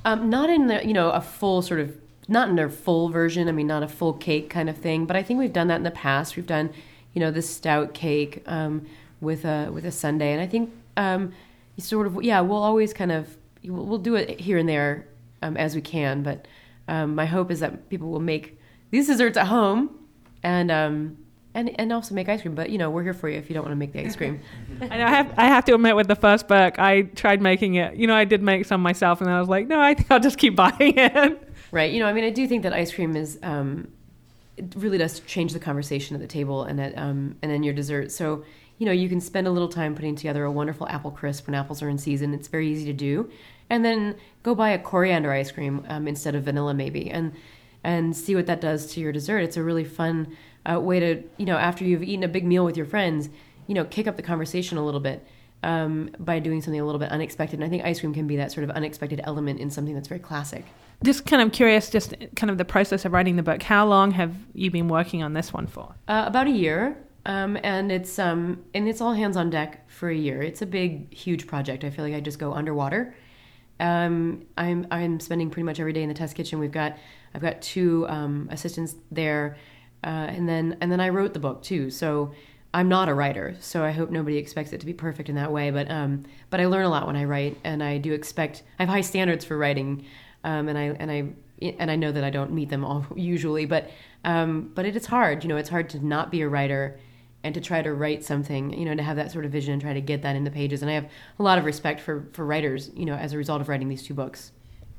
Um, 0.05 0.31
not 0.31 0.49
in 0.49 0.69
the 0.69 0.87
you 0.87 0.95
know 0.95 1.11
a 1.11 1.21
full 1.21 1.63
sort 1.63 1.81
of 1.81 1.97
not 2.29 2.49
in 2.49 2.57
their 2.57 2.71
full 2.71 3.09
version. 3.09 3.49
I 3.49 3.53
mean, 3.53 3.67
not 3.67 3.83
a 3.83 3.89
full 3.89 4.13
cake 4.13 4.51
kind 4.51 4.69
of 4.69 4.77
thing. 4.77 5.07
But 5.07 5.17
I 5.17 5.23
think 5.23 5.39
we've 5.39 5.53
done 5.53 5.69
that 5.69 5.77
in 5.77 5.83
the 5.83 5.91
past. 5.91 6.37
We've 6.37 6.47
done 6.47 6.71
you 7.13 7.21
know 7.21 7.31
the 7.31 7.43
stout 7.43 7.93
cake 7.93 8.43
um, 8.47 8.87
with 9.21 9.45
a 9.45 9.71
with 9.73 9.85
a 9.85 9.93
sundae, 9.93 10.33
and 10.33 10.41
I 10.41 10.47
think 10.47 10.73
um, 10.97 11.33
sort 11.79 12.07
of 12.07 12.23
yeah 12.23 12.41
we'll 12.41 12.63
always 12.63 12.93
kind 12.93 13.11
of 13.11 13.37
we'll, 13.65 13.85
we'll 13.85 13.99
do 13.99 14.15
it 14.15 14.41
here 14.41 14.59
and 14.59 14.69
there 14.69 15.07
um, 15.43 15.57
as 15.57 15.75
we 15.75 15.81
can. 15.81 16.23
But 16.23 16.47
um, 16.89 17.15
my 17.15 17.27
hope 17.27 17.51
is 17.51 17.61
that 17.61 17.89
people 17.89 18.11
will 18.11 18.21
make 18.21 18.59
these 18.91 19.07
desserts 19.07 19.37
at 19.37 19.47
home 19.47 19.99
and 20.43 20.71
um, 20.71 21.19
and 21.55 21.79
and 21.81 21.93
also 21.93 22.15
make 22.15 22.29
ice 22.29 22.43
cream. 22.43 22.55
But 22.55 22.71
you 22.71 22.79
know, 22.79 22.91
we're 22.91 23.03
here 23.03 23.15
for 23.15 23.29
you 23.29 23.39
if 23.39 23.51
you 23.51 23.55
don't 23.55 23.65
want 23.65 23.73
to 23.73 23.77
make 23.77 23.93
the 23.93 24.01
ice 24.01 24.15
cream. 24.15 24.41
I 24.81 24.97
have 24.97 25.35
I 25.37 25.47
have 25.47 25.65
to 25.65 25.75
admit, 25.75 25.97
with 25.97 26.07
the 26.07 26.15
first 26.15 26.47
book, 26.47 26.79
I 26.79 27.03
tried 27.03 27.43
making 27.43 27.75
it. 27.75 27.97
You 27.97 28.07
know, 28.07 28.15
I 28.15 28.25
did 28.25 28.43
make 28.43 28.67
some 28.67 28.81
myself, 28.81 29.21
and 29.21 29.31
I 29.31 29.41
was 29.41 29.49
like, 29.49 29.67
no, 29.67 29.81
I 29.81 29.95
think 29.95 30.11
I'll 30.11 30.21
just 30.21 30.39
keep 30.39 30.55
buying 30.65 30.75
it. 30.97 31.53
Right. 31.73 31.93
You 31.93 32.01
know, 32.01 32.07
I 32.07 32.13
mean, 32.13 32.25
I 32.25 32.31
do 32.31 32.47
think 32.47 32.63
that 32.63 32.73
ice 32.73 32.93
cream 32.93 33.17
is. 33.17 33.39
Um, 33.43 33.89
it 34.57 34.73
really 34.75 34.97
does 34.97 35.21
change 35.21 35.53
the 35.53 35.59
conversation 35.59 36.17
at 36.17 36.23
the 36.23 36.27
table 36.27 36.65
and 36.65 36.81
at 36.81 36.97
um, 36.97 37.37
and 37.43 37.51
then 37.51 37.63
your 37.63 37.75
dessert. 37.75 38.11
So 38.11 38.45
you 38.79 38.87
know, 38.87 38.93
you 38.93 39.09
can 39.09 39.21
spend 39.21 39.47
a 39.47 39.51
little 39.51 39.69
time 39.69 39.95
putting 39.95 40.15
together 40.17 40.45
a 40.45 40.53
wonderful 40.53 40.87
apple 40.89 41.11
crisp 41.11 41.47
when 41.47 41.55
apples 41.55 41.83
are 41.83 41.89
in 41.89 41.99
season. 41.99 42.35
It's 42.35 42.49
very 42.49 42.69
easy 42.69 42.85
to 42.87 42.93
do, 42.93 43.31
and 43.71 43.85
then 43.85 44.17
go 44.43 44.55
buy 44.55 44.71
a 44.71 44.79
coriander 44.79 45.33
ice 45.33 45.51
cream 45.51 45.85
um, 45.89 46.07
instead 46.07 46.35
of 46.35 46.45
vanilla, 46.45 46.75
maybe, 46.75 47.11
and 47.11 47.33
and 47.85 48.17
see 48.17 48.35
what 48.35 48.47
that 48.47 48.61
does 48.61 48.87
to 48.95 49.01
your 49.01 49.13
dessert. 49.13 49.39
It's 49.41 49.57
a 49.57 49.63
really 49.63 49.85
fun 49.85 50.37
uh, 50.69 50.81
way 50.81 50.99
to, 50.99 51.23
you 51.37 51.47
know, 51.47 51.57
after 51.57 51.85
you've 51.85 52.03
eaten 52.03 52.25
a 52.25 52.29
big 52.29 52.45
meal 52.45 52.65
with 52.65 52.77
your 52.77 52.87
friends, 52.87 53.29
you 53.69 53.75
know, 53.75 53.85
kick 53.85 54.09
up 54.09 54.17
the 54.17 54.25
conversation 54.25 54.77
a 54.77 54.85
little 54.85 55.01
bit 55.01 55.25
um, 55.63 56.11
by 56.19 56.41
doing 56.41 56.61
something 56.61 56.81
a 56.81 56.85
little 56.85 56.99
bit 56.99 57.11
unexpected. 57.11 57.59
And 57.59 57.65
I 57.65 57.69
think 57.69 57.85
ice 57.85 58.01
cream 58.01 58.13
can 58.13 58.27
be 58.27 58.37
that 58.37 58.51
sort 58.51 58.65
of 58.65 58.71
unexpected 58.71 59.21
element 59.23 59.61
in 59.61 59.71
something 59.71 59.95
that's 59.95 60.09
very 60.09 60.21
classic. 60.21 60.65
Just 61.05 61.27
kind 61.27 61.43
of 61.43 61.53
curious, 61.53 61.91
just 61.91 62.15
kind 62.35 62.51
of 62.51 62.59
the 62.59 62.65
process 62.65 63.05
of 63.05 63.13
writing 63.13 63.37
the 63.37 63.43
book. 63.43 63.63
How 63.63 63.87
long 63.87 64.11
have 64.13 64.35
you 64.53 64.71
been 64.71 64.89
working 64.89 65.23
on 65.23 65.35
this 65.35 65.53
one 65.53 65.67
for? 65.67 65.95
Uh, 66.09 66.25
about 66.27 66.47
a 66.47 66.51
year. 66.51 66.97
Um, 67.27 67.59
and 67.63 67.91
it's 67.91 68.21
um, 68.21 68.65
and 68.73 68.89
it's 68.89 69.01
all 69.01 69.13
hands 69.13 69.37
on 69.37 69.51
deck 69.51 69.91
for 69.91 70.09
a 70.09 70.15
year. 70.15 70.43
It's 70.43 70.63
a 70.63 70.67
big, 70.67 71.13
huge 71.13 71.49
project. 71.49 71.83
I 71.83 71.91
feel 71.91 72.05
like 72.05 72.15
I 72.15 72.21
just 72.21 72.39
go 72.39 72.53
underwater. 72.53 73.17
Um, 73.79 74.47
I'm 74.57 74.87
I'm 74.91 75.21
spending 75.21 75.51
pretty 75.51 75.65
much 75.65 75.81
every 75.81 75.93
day 75.93 76.03
in 76.03 76.09
the 76.09 76.15
test 76.15 76.35
kitchen. 76.35 76.59
We've 76.59 76.73
got 76.73 76.97
I've 77.35 77.43
got 77.43 77.61
two 77.61 78.07
um, 78.09 78.49
assistants 78.51 78.95
there, 79.11 79.57
uh, 80.05 80.09
and 80.09 80.49
then 80.49 80.77
and 80.81 80.91
then 80.91 81.01
I 81.01 81.11
wrote 81.11 81.35
the 81.35 81.41
book 81.41 81.63
too. 81.63 81.91
So 81.91 82.33
I'm 82.73 82.89
not 82.89 83.09
a 83.09 83.15
writer, 83.15 83.57
so 83.61 83.85
I 83.85 83.91
hope 83.91 84.11
nobody 84.11 84.37
expects 84.39 84.73
it 84.73 84.81
to 84.81 84.87
be 84.87 84.93
perfect 84.93 85.29
in 85.29 85.35
that 85.37 85.53
way. 85.53 85.71
But 85.71 85.91
um, 85.91 86.25
but 86.51 86.61
I 86.61 86.67
learn 86.67 86.85
a 86.85 86.89
lot 86.89 87.07
when 87.07 87.17
I 87.17 87.25
write, 87.25 87.59
and 87.65 87.83
I 87.83 87.99
do 87.99 88.13
expect 88.13 88.63
I 88.79 88.83
have 88.83 88.89
high 88.89 89.03
standards 89.03 89.45
for 89.45 89.59
writing, 89.59 90.05
um, 90.45 90.69
and 90.69 90.79
I 90.79 90.83
and 90.99 91.11
I 91.11 91.29
and 91.79 91.91
I 91.91 91.97
know 91.97 92.13
that 92.13 92.25
I 92.25 92.31
don't 92.31 92.53
meet 92.53 92.71
them 92.71 92.85
all 92.85 93.07
usually, 93.17 93.67
but 93.67 93.91
um, 94.25 94.71
but 94.75 94.87
it 94.87 94.97
is 94.97 95.07
hard. 95.07 95.45
You 95.45 95.49
know, 95.49 95.57
it's 95.57 95.71
hard 95.71 95.91
to 95.91 96.05
not 96.05 96.31
be 96.31 96.41
a 96.41 96.49
writer 96.49 96.99
and 97.47 97.55
to 97.55 97.61
try 97.61 97.81
to 97.81 97.95
write 97.95 98.25
something, 98.25 98.73
you 98.77 98.85
know, 98.85 98.95
to 98.95 99.03
have 99.03 99.17
that 99.17 99.31
sort 99.31 99.45
of 99.45 99.53
vision 99.53 99.73
and 99.73 99.81
try 99.81 99.95
to 99.95 100.01
get 100.01 100.23
that 100.23 100.37
in 100.37 100.45
the 100.45 100.51
pages. 100.51 100.83
And 100.83 100.91
I 100.91 100.95
have 100.95 101.09
a 101.39 101.43
lot 101.43 101.59
of 101.59 101.65
respect 101.65 102.01
for, 102.01 102.29
for 102.33 102.45
writers, 102.45 102.91
you 102.95 103.07
know, 103.07 103.15
as 103.15 103.33
a 103.33 103.39
result 103.39 103.61
of 103.61 103.69
writing 103.69 103.89
these 103.89 104.03
two 104.03 104.15
books. 104.15 104.53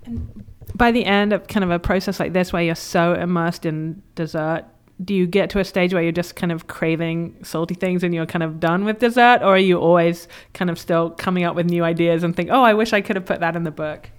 And 0.05 0.45
by 0.73 0.91
the 0.91 1.05
end 1.05 1.33
of 1.33 1.47
kind 1.47 1.63
of 1.63 1.71
a 1.71 1.79
process 1.79 2.19
like 2.19 2.33
this, 2.33 2.53
where 2.53 2.63
you're 2.63 2.75
so 2.75 3.13
immersed 3.13 3.65
in 3.65 4.01
dessert, 4.15 4.63
do 5.03 5.13
you 5.13 5.27
get 5.27 5.49
to 5.51 5.59
a 5.59 5.63
stage 5.63 5.93
where 5.93 6.01
you're 6.01 6.11
just 6.11 6.35
kind 6.35 6.51
of 6.51 6.67
craving 6.67 7.37
salty 7.43 7.75
things 7.75 8.03
and 8.03 8.15
you're 8.15 8.25
kind 8.25 8.41
of 8.41 8.59
done 8.59 8.85
with 8.85 8.99
dessert, 8.99 9.41
or 9.41 9.55
are 9.55 9.59
you 9.59 9.77
always 9.77 10.27
kind 10.53 10.71
of 10.71 10.79
still 10.79 11.11
coming 11.11 11.43
up 11.43 11.55
with 11.55 11.67
new 11.67 11.83
ideas 11.83 12.23
and 12.23 12.35
think, 12.35 12.49
oh, 12.51 12.63
I 12.63 12.73
wish 12.73 12.93
I 12.93 13.01
could 13.01 13.15
have 13.15 13.25
put 13.25 13.41
that 13.41 13.55
in 13.55 13.63
the 13.63 13.71
book? 13.71 14.09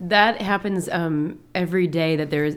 That 0.00 0.40
happens 0.40 0.88
um, 0.88 1.38
every 1.54 1.86
day. 1.86 2.16
That 2.16 2.30
there's, 2.30 2.56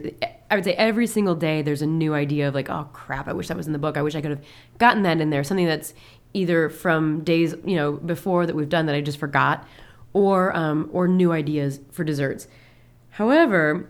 I 0.50 0.54
would 0.54 0.64
say, 0.64 0.74
every 0.74 1.06
single 1.06 1.34
day 1.34 1.62
there's 1.62 1.82
a 1.82 1.86
new 1.86 2.14
idea 2.14 2.48
of 2.48 2.54
like, 2.54 2.70
oh 2.70 2.88
crap, 2.92 3.28
I 3.28 3.32
wish 3.32 3.48
that 3.48 3.56
was 3.56 3.66
in 3.66 3.72
the 3.72 3.78
book. 3.78 3.96
I 3.96 4.02
wish 4.02 4.14
I 4.14 4.20
could 4.20 4.30
have 4.30 4.44
gotten 4.78 5.02
that 5.02 5.20
in 5.20 5.30
there. 5.30 5.44
Something 5.44 5.66
that's 5.66 5.94
either 6.32 6.68
from 6.68 7.22
days 7.22 7.54
you 7.64 7.76
know 7.76 7.92
before 7.92 8.44
that 8.44 8.56
we've 8.56 8.68
done 8.68 8.86
that 8.86 8.94
I 8.94 9.00
just 9.00 9.18
forgot, 9.18 9.66
or 10.12 10.56
um, 10.56 10.88
or 10.92 11.06
new 11.06 11.32
ideas 11.32 11.80
for 11.92 12.02
desserts. 12.02 12.48
However, 13.10 13.88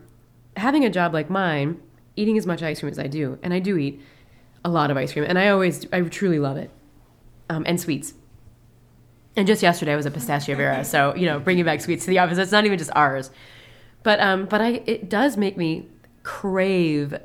having 0.56 0.84
a 0.84 0.90
job 0.90 1.14
like 1.14 1.30
mine, 1.30 1.80
eating 2.16 2.37
as 2.37 2.46
much 2.46 2.62
ice 2.62 2.80
cream 2.80 2.90
as 2.90 2.99
I 2.99 3.06
do, 3.06 3.38
and 3.42 3.54
I 3.54 3.58
do 3.58 3.78
eat 3.78 4.00
a 4.64 4.68
lot 4.68 4.90
of 4.90 4.96
ice 4.96 5.12
cream, 5.12 5.25
and 5.26 5.38
I 5.38 5.49
always, 5.49 5.87
I 5.92 6.00
truly 6.02 6.38
love 6.38 6.56
it, 6.56 6.70
um, 7.49 7.64
and 7.66 7.80
sweets. 7.80 8.14
And 9.37 9.47
just 9.47 9.62
yesterday 9.62 9.93
I 9.93 9.97
was 9.97 10.07
a 10.07 10.11
Pistacia 10.11 10.55
Vera, 10.57 10.85
so 10.85 11.14
you 11.14 11.26
know, 11.26 11.41
bringing 11.41 11.64
back 11.64 11.81
sweets 11.81 12.05
to 12.05 12.11
the 12.11 12.19
office. 12.19 12.38
It's 12.38 12.53
not 12.53 12.64
even 12.64 12.79
just 12.79 12.93
ours, 12.95 13.31
but 14.03 14.21
um, 14.21 14.47
but 14.47 14.61
I 14.61 14.83
it 14.87 15.09
does 15.09 15.37
make 15.37 15.57
me 15.57 15.88
crave 16.23 17.19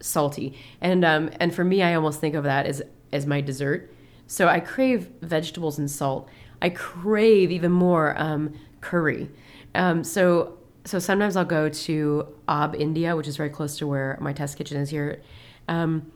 salty, 0.00 0.56
and 0.80 1.04
um, 1.04 1.30
and 1.40 1.54
for 1.54 1.64
me, 1.64 1.82
I 1.82 1.94
almost 1.94 2.20
think 2.20 2.34
of 2.34 2.44
that 2.44 2.66
as 2.66 2.82
as 3.12 3.26
my 3.26 3.40
dessert. 3.40 3.92
So 4.28 4.46
I 4.46 4.60
crave 4.60 5.10
vegetables 5.22 5.78
and 5.78 5.90
salt. 5.90 6.28
I 6.62 6.70
crave 6.70 7.50
even 7.50 7.72
more 7.72 8.16
um, 8.16 8.54
curry. 8.80 9.28
Um, 9.74 10.04
so 10.04 10.56
so 10.84 10.98
sometimes 10.98 11.36
I'll 11.36 11.44
go 11.44 11.68
to 11.68 12.28
Aab 12.48 12.78
India, 12.78 13.16
which 13.16 13.26
is 13.26 13.36
very 13.36 13.50
close 13.50 13.76
to 13.78 13.86
where 13.86 14.16
my 14.20 14.32
test 14.32 14.56
kitchen 14.56 14.76
is 14.80 14.90
here. 14.90 15.20
Um, 15.68 16.12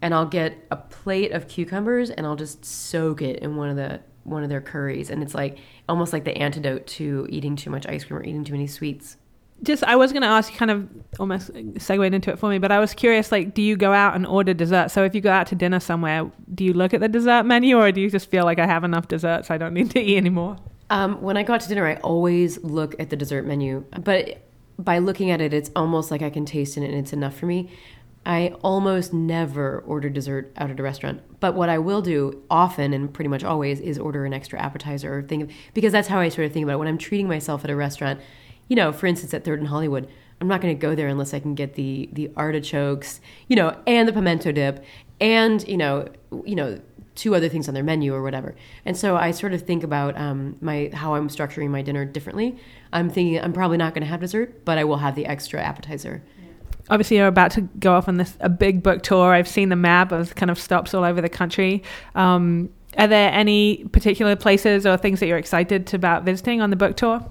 and 0.00 0.12
I'll 0.12 0.26
get 0.26 0.56
a 0.70 0.76
plate 0.76 1.30
of 1.30 1.46
cucumbers 1.46 2.10
and 2.10 2.26
I'll 2.26 2.36
just 2.36 2.64
soak 2.64 3.22
it 3.22 3.38
in 3.38 3.56
one 3.56 3.70
of 3.70 3.76
the 3.76 4.00
one 4.24 4.42
of 4.42 4.48
their 4.48 4.60
curries 4.60 5.10
and 5.10 5.22
it's 5.22 5.34
like 5.34 5.58
almost 5.88 6.12
like 6.12 6.24
the 6.24 6.36
antidote 6.36 6.86
to 6.86 7.26
eating 7.28 7.56
too 7.56 7.70
much 7.70 7.86
ice 7.86 8.04
cream 8.04 8.18
or 8.18 8.22
eating 8.22 8.44
too 8.44 8.52
many 8.52 8.66
sweets 8.66 9.16
just 9.62 9.84
I 9.84 9.96
was 9.96 10.12
going 10.12 10.22
to 10.22 10.28
ask 10.28 10.52
you, 10.52 10.58
kind 10.58 10.70
of 10.70 10.88
almost 11.20 11.50
segued 11.78 12.14
into 12.14 12.30
it 12.30 12.38
for 12.38 12.50
me, 12.50 12.58
but 12.58 12.72
I 12.72 12.80
was 12.80 12.94
curious. 12.94 13.30
Like, 13.30 13.54
do 13.54 13.62
you 13.62 13.76
go 13.76 13.92
out 13.92 14.14
and 14.14 14.26
order 14.26 14.54
dessert? 14.54 14.90
So 14.90 15.04
if 15.04 15.14
you 15.14 15.20
go 15.20 15.30
out 15.30 15.46
to 15.48 15.54
dinner 15.54 15.80
somewhere, 15.80 16.30
do 16.52 16.64
you 16.64 16.72
look 16.72 16.92
at 16.92 17.00
the 17.00 17.08
dessert 17.08 17.44
menu, 17.44 17.78
or 17.78 17.92
do 17.92 18.00
you 18.00 18.10
just 18.10 18.30
feel 18.30 18.44
like 18.44 18.58
I 18.58 18.66
have 18.66 18.84
enough 18.84 19.08
desserts, 19.08 19.50
I 19.50 19.58
don't 19.58 19.74
need 19.74 19.90
to 19.92 20.00
eat 20.00 20.16
anymore? 20.16 20.56
Um, 20.90 21.22
when 21.22 21.36
I 21.36 21.42
go 21.42 21.54
out 21.54 21.60
to 21.60 21.68
dinner, 21.68 21.86
I 21.86 21.94
always 21.96 22.62
look 22.62 22.98
at 23.00 23.10
the 23.10 23.16
dessert 23.16 23.46
menu, 23.46 23.84
but 24.00 24.42
by 24.78 24.98
looking 24.98 25.30
at 25.30 25.40
it, 25.40 25.54
it's 25.54 25.70
almost 25.76 26.10
like 26.10 26.22
I 26.22 26.30
can 26.30 26.44
taste 26.44 26.76
it 26.76 26.84
and 26.84 26.94
it's 26.94 27.12
enough 27.12 27.36
for 27.36 27.46
me. 27.46 27.70
I 28.24 28.54
almost 28.62 29.12
never 29.12 29.80
order 29.80 30.08
dessert 30.08 30.52
out 30.56 30.70
at 30.70 30.78
a 30.78 30.82
restaurant. 30.82 31.22
But 31.40 31.54
what 31.54 31.68
I 31.68 31.78
will 31.78 32.02
do 32.02 32.42
often 32.48 32.92
and 32.92 33.12
pretty 33.12 33.28
much 33.28 33.42
always 33.42 33.80
is 33.80 33.98
order 33.98 34.24
an 34.24 34.32
extra 34.32 34.60
appetizer 34.60 35.18
or 35.18 35.22
think 35.22 35.50
because 35.74 35.92
that's 35.92 36.08
how 36.08 36.20
I 36.20 36.28
sort 36.28 36.46
of 36.46 36.52
think 36.52 36.64
about 36.64 36.74
it. 36.74 36.78
When 36.78 36.88
I'm 36.88 36.98
treating 36.98 37.26
myself 37.26 37.64
at 37.64 37.70
a 37.70 37.76
restaurant, 37.76 38.20
you 38.68 38.76
know, 38.76 38.92
for 38.92 39.06
instance, 39.06 39.34
at 39.34 39.44
Third 39.44 39.58
and 39.58 39.68
Hollywood, 39.68 40.08
I'm 40.40 40.48
not 40.48 40.60
going 40.60 40.76
to 40.76 40.80
go 40.80 40.94
there 40.94 41.08
unless 41.08 41.34
I 41.34 41.40
can 41.40 41.54
get 41.54 41.74
the 41.74 42.08
the 42.12 42.30
artichokes, 42.36 43.20
you 43.48 43.56
know, 43.56 43.76
and 43.86 44.08
the 44.08 44.12
pimento 44.12 44.52
dip, 44.52 44.84
and 45.20 45.66
you 45.66 45.76
know, 45.76 46.08
you 46.44 46.54
know, 46.54 46.80
two 47.16 47.34
other 47.34 47.48
things 47.48 47.66
on 47.66 47.74
their 47.74 47.82
menu 47.82 48.14
or 48.14 48.22
whatever. 48.22 48.54
And 48.84 48.96
so 48.96 49.16
I 49.16 49.32
sort 49.32 49.52
of 49.52 49.62
think 49.62 49.82
about 49.82 50.16
um, 50.16 50.56
my 50.60 50.90
how 50.94 51.14
I'm 51.14 51.28
structuring 51.28 51.70
my 51.70 51.82
dinner 51.82 52.04
differently. 52.04 52.56
I'm 52.92 53.10
thinking 53.10 53.40
I'm 53.40 53.52
probably 53.52 53.78
not 53.78 53.94
going 53.94 54.02
to 54.02 54.08
have 54.08 54.20
dessert, 54.20 54.64
but 54.64 54.78
I 54.78 54.84
will 54.84 54.98
have 54.98 55.16
the 55.16 55.26
extra 55.26 55.60
appetizer 55.60 56.22
obviously 56.90 57.16
you're 57.16 57.26
about 57.26 57.50
to 57.52 57.62
go 57.78 57.94
off 57.94 58.08
on 58.08 58.16
this 58.16 58.36
a 58.40 58.48
big 58.48 58.82
book 58.82 59.02
tour. 59.02 59.32
I've 59.32 59.48
seen 59.48 59.68
the 59.68 59.76
map 59.76 60.12
of 60.12 60.34
kind 60.34 60.50
of 60.50 60.58
stops 60.58 60.94
all 60.94 61.04
over 61.04 61.20
the 61.20 61.28
country. 61.28 61.82
Um, 62.14 62.70
are 62.98 63.08
there 63.08 63.32
any 63.32 63.84
particular 63.92 64.36
places 64.36 64.86
or 64.86 64.96
things 64.96 65.20
that 65.20 65.26
you're 65.26 65.38
excited 65.38 65.86
to, 65.88 65.96
about 65.96 66.24
visiting 66.24 66.60
on 66.60 66.70
the 66.70 66.76
book 66.76 66.96
tour? 66.96 67.24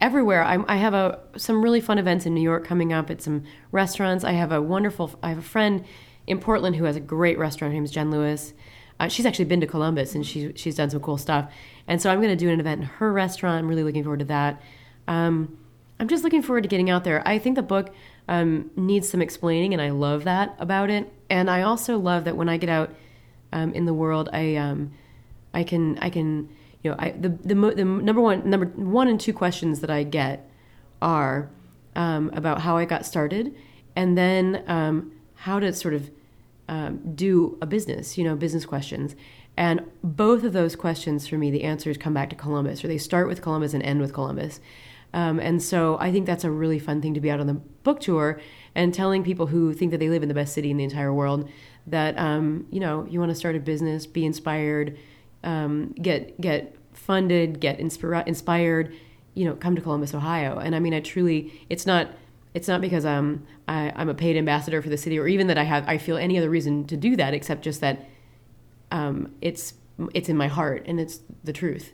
everywhere. 0.00 0.42
I, 0.42 0.58
I 0.66 0.76
have 0.76 0.94
a 0.94 1.18
some 1.36 1.62
really 1.62 1.80
fun 1.80 1.98
events 1.98 2.26
in 2.26 2.34
New 2.34 2.40
York 2.40 2.64
coming 2.64 2.92
up 2.92 3.10
at 3.10 3.20
some 3.22 3.44
restaurants. 3.72 4.24
I 4.24 4.32
have 4.32 4.52
a 4.52 4.62
wonderful. 4.62 5.18
I 5.22 5.30
have 5.30 5.38
a 5.38 5.42
friend 5.42 5.84
in 6.26 6.38
Portland 6.38 6.76
who 6.76 6.84
has 6.84 6.96
a 6.96 7.00
great 7.00 7.38
restaurant. 7.38 7.72
Her 7.72 7.74
name's 7.74 7.90
Jenn 7.90 8.10
Louis. 8.10 8.52
Uh, 9.00 9.08
she's 9.08 9.26
actually 9.26 9.44
been 9.44 9.60
to 9.60 9.66
Columbus 9.66 10.14
and 10.14 10.26
she 10.26 10.52
she's 10.56 10.76
done 10.76 10.90
some 10.90 11.00
cool 11.00 11.18
stuff. 11.18 11.52
And 11.86 12.00
so 12.02 12.10
I'm 12.10 12.20
going 12.20 12.36
to 12.36 12.36
do 12.36 12.50
an 12.50 12.60
event 12.60 12.82
in 12.82 12.86
her 12.86 13.12
restaurant. 13.12 13.58
I'm 13.58 13.68
really 13.68 13.84
looking 13.84 14.02
forward 14.02 14.20
to 14.20 14.24
that. 14.26 14.60
Um, 15.06 15.58
I'm 16.00 16.08
just 16.08 16.22
looking 16.22 16.42
forward 16.42 16.62
to 16.62 16.68
getting 16.68 16.90
out 16.90 17.04
there. 17.04 17.26
I 17.26 17.38
think 17.38 17.56
the 17.56 17.62
book 17.62 17.94
um, 18.28 18.70
needs 18.76 19.08
some 19.08 19.22
explaining, 19.22 19.72
and 19.72 19.82
I 19.82 19.90
love 19.90 20.24
that 20.24 20.54
about 20.58 20.90
it. 20.90 21.12
And 21.30 21.50
I 21.50 21.62
also 21.62 21.98
love 21.98 22.24
that 22.24 22.36
when 22.36 22.48
I 22.48 22.56
get 22.56 22.68
out 22.68 22.94
um, 23.52 23.72
in 23.72 23.86
the 23.86 23.94
world, 23.94 24.28
I 24.32 24.56
um, 24.56 24.92
I 25.52 25.64
can 25.64 25.98
I 25.98 26.10
can 26.10 26.48
you 26.82 26.90
know, 26.90 26.96
I, 26.98 27.10
the, 27.10 27.28
the, 27.28 27.54
the 27.54 27.84
number 27.84 28.20
one, 28.20 28.48
number 28.48 28.66
one 28.66 29.08
and 29.08 29.20
two 29.20 29.32
questions 29.32 29.80
that 29.80 29.90
I 29.90 30.04
get 30.04 30.48
are 31.02 31.50
um, 31.96 32.30
about 32.34 32.60
how 32.60 32.76
I 32.76 32.84
got 32.84 33.04
started, 33.04 33.54
and 33.96 34.16
then 34.16 34.62
um, 34.66 35.12
how 35.34 35.58
to 35.58 35.72
sort 35.72 35.94
of 35.94 36.10
um, 36.68 37.14
do 37.14 37.58
a 37.60 37.66
business. 37.66 38.16
You 38.16 38.24
know, 38.24 38.36
business 38.36 38.64
questions. 38.64 39.16
And 39.56 39.90
both 40.04 40.44
of 40.44 40.52
those 40.52 40.76
questions, 40.76 41.26
for 41.26 41.36
me, 41.36 41.50
the 41.50 41.64
answers 41.64 41.98
come 41.98 42.14
back 42.14 42.30
to 42.30 42.36
Columbus, 42.36 42.84
or 42.84 42.88
they 42.88 42.98
start 42.98 43.26
with 43.26 43.42
Columbus 43.42 43.74
and 43.74 43.82
end 43.82 44.00
with 44.00 44.12
Columbus. 44.12 44.60
Um, 45.14 45.40
and 45.40 45.62
so 45.62 45.96
I 46.00 46.12
think 46.12 46.26
that's 46.26 46.44
a 46.44 46.50
really 46.50 46.78
fun 46.78 47.00
thing 47.00 47.14
to 47.14 47.20
be 47.20 47.30
out 47.30 47.40
on 47.40 47.46
the 47.46 47.54
book 47.54 48.00
tour 48.00 48.40
and 48.74 48.92
telling 48.92 49.24
people 49.24 49.46
who 49.46 49.72
think 49.72 49.90
that 49.90 49.98
they 49.98 50.08
live 50.08 50.22
in 50.22 50.28
the 50.28 50.34
best 50.34 50.52
city 50.52 50.70
in 50.70 50.76
the 50.76 50.84
entire 50.84 51.12
world 51.12 51.48
that 51.86 52.18
um, 52.18 52.66
you 52.70 52.80
know 52.80 53.06
you 53.08 53.18
want 53.18 53.30
to 53.30 53.34
start 53.34 53.56
a 53.56 53.60
business, 53.60 54.06
be 54.06 54.26
inspired, 54.26 54.98
um, 55.42 55.94
get 56.00 56.38
get 56.40 56.76
funded, 56.98 57.60
get 57.60 57.78
inspira- 57.78 58.26
inspired, 58.26 58.94
you 59.34 59.44
know, 59.44 59.54
come 59.54 59.76
to 59.76 59.80
Columbus, 59.80 60.14
Ohio. 60.14 60.58
And 60.58 60.74
I 60.74 60.80
mean, 60.80 60.92
I 60.92 61.00
truly, 61.00 61.64
it's 61.70 61.86
not, 61.86 62.10
it's 62.54 62.66
not 62.66 62.80
because 62.80 63.04
I'm, 63.04 63.46
I, 63.68 63.92
I'm 63.94 64.08
a 64.08 64.14
paid 64.14 64.36
ambassador 64.36 64.82
for 64.82 64.88
the 64.88 64.96
city, 64.96 65.18
or 65.18 65.28
even 65.28 65.46
that 65.46 65.56
I 65.56 65.62
have, 65.62 65.88
I 65.88 65.96
feel 65.96 66.16
any 66.16 66.36
other 66.36 66.50
reason 66.50 66.86
to 66.88 66.96
do 66.96 67.16
that, 67.16 67.34
except 67.34 67.62
just 67.62 67.80
that 67.80 68.08
um, 68.90 69.32
it's, 69.40 69.74
it's 70.12 70.28
in 70.28 70.36
my 70.36 70.48
heart 70.48 70.84
and 70.86 70.98
it's 71.00 71.20
the 71.44 71.52
truth. 71.52 71.92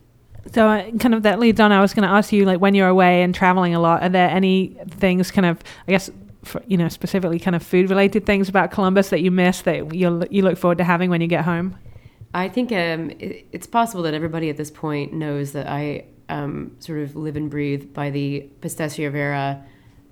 So, 0.53 0.69
uh, 0.69 0.91
kind 0.99 1.15
of 1.15 1.23
that 1.23 1.39
leads 1.39 1.59
on. 1.61 1.73
I 1.73 1.81
was 1.81 1.95
going 1.95 2.03
to 2.03 2.15
ask 2.15 2.33
you, 2.33 2.45
like, 2.45 2.61
when 2.61 2.75
you're 2.75 2.89
away 2.89 3.23
and 3.23 3.35
traveling 3.35 3.75
a 3.75 3.81
lot, 3.81 4.03
are 4.03 4.09
there 4.09 4.29
any 4.29 4.77
things, 4.91 5.31
kind 5.31 5.47
of, 5.47 5.59
I 5.89 5.93
guess, 5.93 6.11
for, 6.43 6.63
you 6.67 6.77
know, 6.77 6.89
specifically 6.89 7.39
kind 7.39 7.57
of 7.57 7.63
food 7.63 7.89
related 7.89 8.27
things 8.27 8.49
about 8.49 8.71
Columbus 8.71 9.09
that 9.09 9.21
you 9.21 9.31
miss 9.31 9.63
that 9.63 9.95
you 9.95 10.27
you 10.31 10.43
look 10.43 10.59
forward 10.59 10.79
to 10.79 10.85
having 10.85 11.11
when 11.11 11.21
you 11.21 11.27
get 11.27 11.45
home? 11.45 11.77
I 12.35 12.49
think 12.49 12.73
um, 12.73 13.11
it, 13.11 13.47
it's 13.53 13.67
possible 13.67 14.03
that 14.03 14.15
everybody 14.15 14.51
at 14.51 14.57
this 14.57 14.71
point 14.71 15.13
knows 15.13 15.53
that 15.53 15.69
I 15.69 16.07
um, 16.29 16.77
sort 16.81 17.01
of 17.01 17.17
live 17.17 17.37
and 17.37 17.51
breathe 17.51 17.93
by 17.93 18.11
the 18.11 18.49
Pistacia 18.61 19.11
Vera 19.11 19.65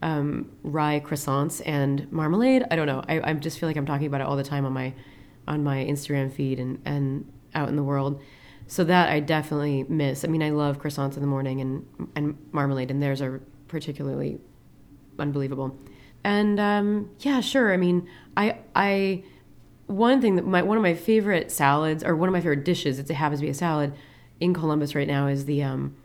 um, 0.02 0.50
rye 0.62 1.00
croissants 1.04 1.62
and 1.64 2.10
marmalade. 2.10 2.64
I 2.70 2.76
don't 2.76 2.86
know. 2.86 3.04
I, 3.08 3.30
I, 3.30 3.32
just 3.34 3.58
feel 3.58 3.68
like 3.68 3.76
I'm 3.76 3.86
talking 3.86 4.06
about 4.06 4.20
it 4.20 4.26
all 4.26 4.36
the 4.36 4.42
time 4.42 4.66
on 4.66 4.72
my 4.72 4.92
on 5.46 5.62
my 5.62 5.84
Instagram 5.84 6.32
feed 6.32 6.58
and, 6.58 6.80
and 6.84 7.32
out 7.54 7.68
in 7.68 7.76
the 7.76 7.82
world. 7.82 8.20
So 8.66 8.84
that 8.84 9.10
I 9.10 9.20
definitely 9.20 9.84
miss. 9.88 10.24
I 10.24 10.28
mean, 10.28 10.42
I 10.42 10.50
love 10.50 10.80
croissants 10.80 11.14
in 11.16 11.20
the 11.20 11.26
morning 11.26 11.60
and 11.60 11.86
and 12.16 12.38
marmalade, 12.52 12.90
and 12.90 13.02
theirs 13.02 13.20
are 13.20 13.40
particularly 13.68 14.38
unbelievable. 15.18 15.76
And 16.24 16.58
um, 16.60 17.10
yeah, 17.20 17.40
sure. 17.40 17.72
I 17.72 17.76
mean, 17.76 18.08
I 18.36 18.58
I 18.74 19.24
one 19.86 20.20
thing 20.20 20.36
that 20.36 20.46
my 20.46 20.62
one 20.62 20.76
of 20.76 20.82
my 20.82 20.94
favorite 20.94 21.50
salads 21.50 22.02
or 22.04 22.16
one 22.16 22.28
of 22.28 22.32
my 22.32 22.40
favorite 22.40 22.64
dishes, 22.64 22.98
it 22.98 23.10
happens 23.10 23.40
to 23.40 23.46
be 23.46 23.50
a 23.50 23.54
salad 23.54 23.92
in 24.40 24.54
Columbus 24.54 24.94
right 24.94 25.08
now, 25.08 25.26
is 25.26 25.44
the 25.44 25.62
um, 25.62 25.96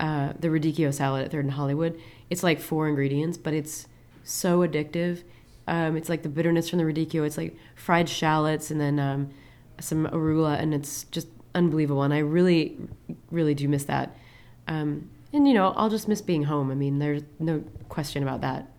uh, 0.00 0.32
the 0.38 0.48
radicchio 0.48 0.92
salad 0.92 1.24
at 1.24 1.32
Third 1.32 1.44
and 1.44 1.54
Hollywood. 1.54 2.00
It's 2.30 2.42
like 2.42 2.60
four 2.60 2.88
ingredients, 2.88 3.36
but 3.36 3.54
it's 3.54 3.86
so 4.24 4.60
addictive. 4.60 5.22
Um, 5.68 5.96
it's 5.96 6.08
like 6.08 6.22
the 6.22 6.28
bitterness 6.28 6.68
from 6.68 6.78
the 6.78 6.84
radicchio. 6.84 7.26
It's 7.26 7.36
like 7.36 7.56
fried 7.74 8.08
shallots 8.08 8.70
and 8.70 8.80
then 8.80 8.98
um, 8.98 9.30
some 9.80 10.06
arugula, 10.06 10.60
and 10.60 10.72
it's 10.72 11.04
just 11.04 11.28
unbelievable. 11.56 12.02
And 12.02 12.14
I 12.14 12.18
really, 12.18 12.76
really 13.30 13.54
do 13.54 13.66
miss 13.68 13.84
that. 13.84 14.16
Um, 14.68 15.10
and 15.32 15.48
you 15.48 15.54
know, 15.54 15.72
I'll 15.76 15.90
just 15.90 16.06
miss 16.06 16.20
being 16.20 16.44
home. 16.44 16.70
I 16.70 16.74
mean, 16.74 16.98
there's 16.98 17.22
no 17.38 17.64
question 17.88 18.22
about 18.22 18.42
that. 18.42 18.70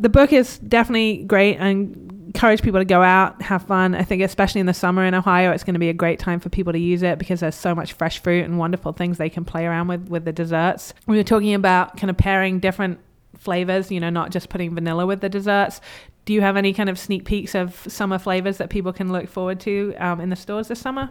The 0.00 0.08
book 0.08 0.32
is 0.32 0.58
definitely 0.58 1.24
great 1.24 1.58
and 1.58 2.22
encourage 2.26 2.62
people 2.62 2.80
to 2.80 2.84
go 2.84 3.02
out, 3.02 3.42
have 3.42 3.62
fun. 3.66 3.94
I 3.94 4.04
think, 4.04 4.22
especially 4.22 4.60
in 4.60 4.66
the 4.66 4.74
summer 4.74 5.04
in 5.04 5.14
Ohio, 5.14 5.52
it's 5.52 5.64
going 5.64 5.74
to 5.74 5.80
be 5.80 5.90
a 5.90 5.94
great 5.94 6.18
time 6.18 6.40
for 6.40 6.48
people 6.48 6.72
to 6.72 6.78
use 6.78 7.02
it 7.02 7.18
because 7.18 7.40
there's 7.40 7.54
so 7.54 7.74
much 7.74 7.92
fresh 7.92 8.18
fruit 8.20 8.44
and 8.44 8.58
wonderful 8.58 8.92
things 8.92 9.18
they 9.18 9.28
can 9.28 9.44
play 9.44 9.66
around 9.66 9.88
with 9.88 10.08
with 10.08 10.24
the 10.24 10.32
desserts. 10.32 10.94
We 11.06 11.16
were 11.16 11.24
talking 11.24 11.54
about 11.54 11.96
kind 11.98 12.10
of 12.10 12.16
pairing 12.16 12.58
different 12.58 13.00
flavors, 13.36 13.90
you 13.90 14.00
know, 14.00 14.10
not 14.10 14.30
just 14.30 14.48
putting 14.48 14.74
vanilla 14.74 15.04
with 15.04 15.20
the 15.20 15.28
desserts. 15.28 15.80
Do 16.24 16.32
you 16.32 16.40
have 16.40 16.56
any 16.56 16.72
kind 16.72 16.88
of 16.88 16.98
sneak 16.98 17.24
peeks 17.24 17.54
of 17.54 17.74
summer 17.88 18.18
flavors 18.18 18.58
that 18.58 18.70
people 18.70 18.92
can 18.92 19.12
look 19.12 19.28
forward 19.28 19.60
to 19.60 19.94
um, 19.98 20.20
in 20.20 20.30
the 20.30 20.36
stores 20.36 20.68
this 20.68 20.80
summer? 20.80 21.10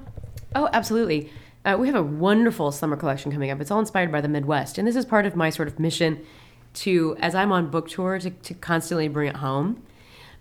Oh, 0.53 0.69
absolutely. 0.73 1.31
Uh, 1.63 1.77
we 1.79 1.87
have 1.87 1.95
a 1.95 2.03
wonderful 2.03 2.71
summer 2.71 2.97
collection 2.97 3.31
coming 3.31 3.51
up. 3.51 3.61
It's 3.61 3.71
all 3.71 3.79
inspired 3.79 4.11
by 4.11 4.21
the 4.21 4.27
Midwest. 4.27 4.77
And 4.77 4.87
this 4.87 4.95
is 4.95 5.05
part 5.05 5.25
of 5.25 5.35
my 5.35 5.49
sort 5.49 5.67
of 5.67 5.79
mission 5.79 6.25
to, 6.73 7.15
as 7.19 7.35
I'm 7.35 7.51
on 7.51 7.69
book 7.69 7.87
tour, 7.89 8.19
to, 8.19 8.29
to 8.29 8.53
constantly 8.55 9.07
bring 9.07 9.29
it 9.29 9.37
home. 9.37 9.81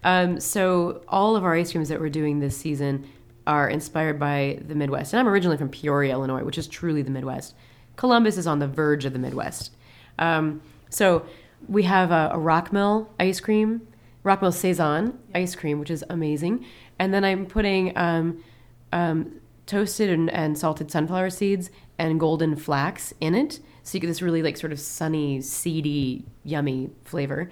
Um, 0.02 0.40
so 0.40 1.02
all 1.08 1.36
of 1.36 1.44
our 1.44 1.54
ice 1.54 1.72
creams 1.72 1.88
that 1.90 2.00
we're 2.00 2.08
doing 2.08 2.40
this 2.40 2.56
season 2.56 3.06
are 3.46 3.68
inspired 3.68 4.18
by 4.18 4.60
the 4.66 4.74
Midwest. 4.74 5.12
And 5.12 5.20
I'm 5.20 5.28
originally 5.28 5.56
from 5.56 5.68
Peoria, 5.68 6.12
Illinois, 6.12 6.42
which 6.42 6.58
is 6.58 6.66
truly 6.66 7.02
the 7.02 7.10
Midwest. 7.10 7.54
Columbus 7.96 8.36
is 8.38 8.46
on 8.46 8.58
the 8.58 8.68
verge 8.68 9.04
of 9.04 9.12
the 9.12 9.18
Midwest. 9.18 9.72
Um, 10.18 10.62
so 10.88 11.26
we 11.68 11.82
have 11.84 12.10
a, 12.10 12.30
a 12.32 12.38
Rockmill 12.38 13.08
ice 13.18 13.40
cream, 13.40 13.86
Rockmill 14.24 14.54
Saison 14.54 15.18
ice 15.34 15.54
cream, 15.54 15.78
which 15.78 15.90
is 15.90 16.04
amazing. 16.08 16.64
And 16.98 17.12
then 17.12 17.24
I'm 17.24 17.46
putting 17.46 17.96
um, 17.96 18.42
um, 18.92 19.39
toasted 19.70 20.10
and, 20.10 20.28
and, 20.30 20.58
salted 20.58 20.90
sunflower 20.90 21.30
seeds 21.30 21.70
and 21.96 22.18
golden 22.18 22.56
flax 22.56 23.14
in 23.20 23.36
it. 23.36 23.60
So 23.84 23.96
you 23.96 24.00
get 24.00 24.08
this 24.08 24.20
really 24.20 24.42
like 24.42 24.56
sort 24.56 24.72
of 24.72 24.80
sunny, 24.80 25.40
seedy, 25.40 26.24
yummy 26.44 26.90
flavor. 27.04 27.50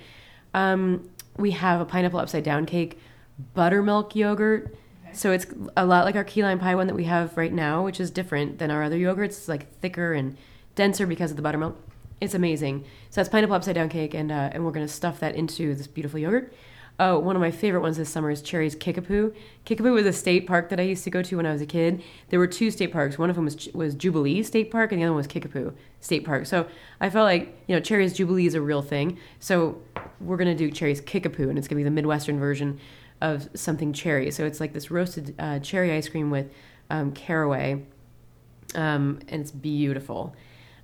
Um, 0.53 1.09
we 1.37 1.53
have 1.53 1.81
a 1.81 1.85
pineapple 1.85 2.19
upside 2.19 2.43
down 2.43 2.67
cake, 2.67 2.99
buttermilk 3.55 4.17
yogurt. 4.17 4.75
So 5.13 5.31
it's 5.31 5.47
a 5.77 5.87
lot 5.87 6.05
like 6.05 6.17
our 6.17 6.25
key 6.25 6.43
lime 6.43 6.59
pie 6.59 6.75
one 6.75 6.89
that 6.89 6.97
we 6.97 7.05
have 7.05 7.37
right 7.37 7.53
now, 7.53 7.85
which 7.85 8.01
is 8.01 8.11
different 8.11 8.59
than 8.59 8.73
our 8.73 8.83
other 8.83 8.99
yogurts. 8.99 9.27
It's 9.27 9.49
like 9.49 9.73
thicker 9.81 10.13
and 10.13 10.37
denser 10.75 11.07
because 11.07 11.31
of 11.31 11.37
the 11.37 11.43
buttermilk. 11.43 11.77
It's 12.21 12.35
amazing. 12.35 12.85
So 13.11 13.21
that's 13.21 13.29
pineapple 13.29 13.55
upside 13.55 13.77
down 13.77 13.89
cake, 13.89 14.13
and 14.13 14.33
uh, 14.33 14.51
and 14.53 14.65
we're 14.65 14.73
gonna 14.73 14.89
stuff 14.89 15.21
that 15.21 15.37
into 15.37 15.75
this 15.77 15.87
beautiful 15.87 16.19
yogurt. 16.19 16.53
Oh, 17.01 17.17
one 17.17 17.37
of 17.37 17.41
my 17.41 17.53
favorite 17.53 17.83
ones 17.83 17.97
this 17.97 18.11
summer 18.11 18.29
is 18.29 18.43
Cherry's 18.43 18.75
Kickapoo. 18.75 19.33
Kickapoo 19.65 19.93
was 19.93 20.05
a 20.05 20.13
state 20.13 20.49
park 20.49 20.69
that 20.71 20.81
I 20.81 20.83
used 20.83 21.05
to 21.05 21.11
go 21.11 21.23
to 21.23 21.37
when 21.37 21.47
I 21.47 21.53
was 21.53 21.63
a 21.63 21.67
kid. 21.67 22.03
There 22.31 22.41
were 22.41 22.49
two 22.49 22.73
state 22.73 22.93
parks. 22.93 23.17
One 23.17 23.31
of 23.31 23.37
them 23.37 23.45
was 23.45 23.69
was 23.73 23.95
Jubilee 23.95 24.43
State 24.43 24.73
Park, 24.73 24.91
and 24.91 25.01
the 25.01 25.05
other 25.05 25.13
one 25.13 25.19
was 25.19 25.29
Kickapoo 25.29 25.75
State 26.01 26.25
Park. 26.25 26.47
So 26.47 26.67
I 27.01 27.09
felt 27.09 27.25
like 27.25 27.57
you 27.69 27.77
know 27.77 27.81
Cherries 27.81 28.15
Jubilee 28.15 28.47
is 28.47 28.55
a 28.55 28.61
real 28.61 28.83
thing. 28.83 29.17
So 29.39 29.81
we're 30.21 30.37
gonna 30.37 30.57
do 30.57 30.73
Cherry's 30.73 31.01
Kickapoo, 31.01 31.49
and 31.49 31.57
it's 31.57 31.69
gonna 31.69 31.79
be 31.79 31.85
the 31.85 31.91
Midwestern 31.91 32.41
version 32.41 32.81
of 33.21 33.49
something 33.55 33.93
cherry. 33.93 34.33
So 34.33 34.45
it's 34.45 34.59
like 34.59 34.73
this 34.73 34.91
roasted 34.91 35.37
uh, 35.39 35.61
cherry 35.61 35.93
ice 35.93 36.09
cream 36.09 36.31
with 36.31 36.51
um, 36.91 37.13
caraway, 37.13 37.85
um, 38.75 39.21
and 39.29 39.41
it's 39.41 39.53
beautiful. 39.53 40.35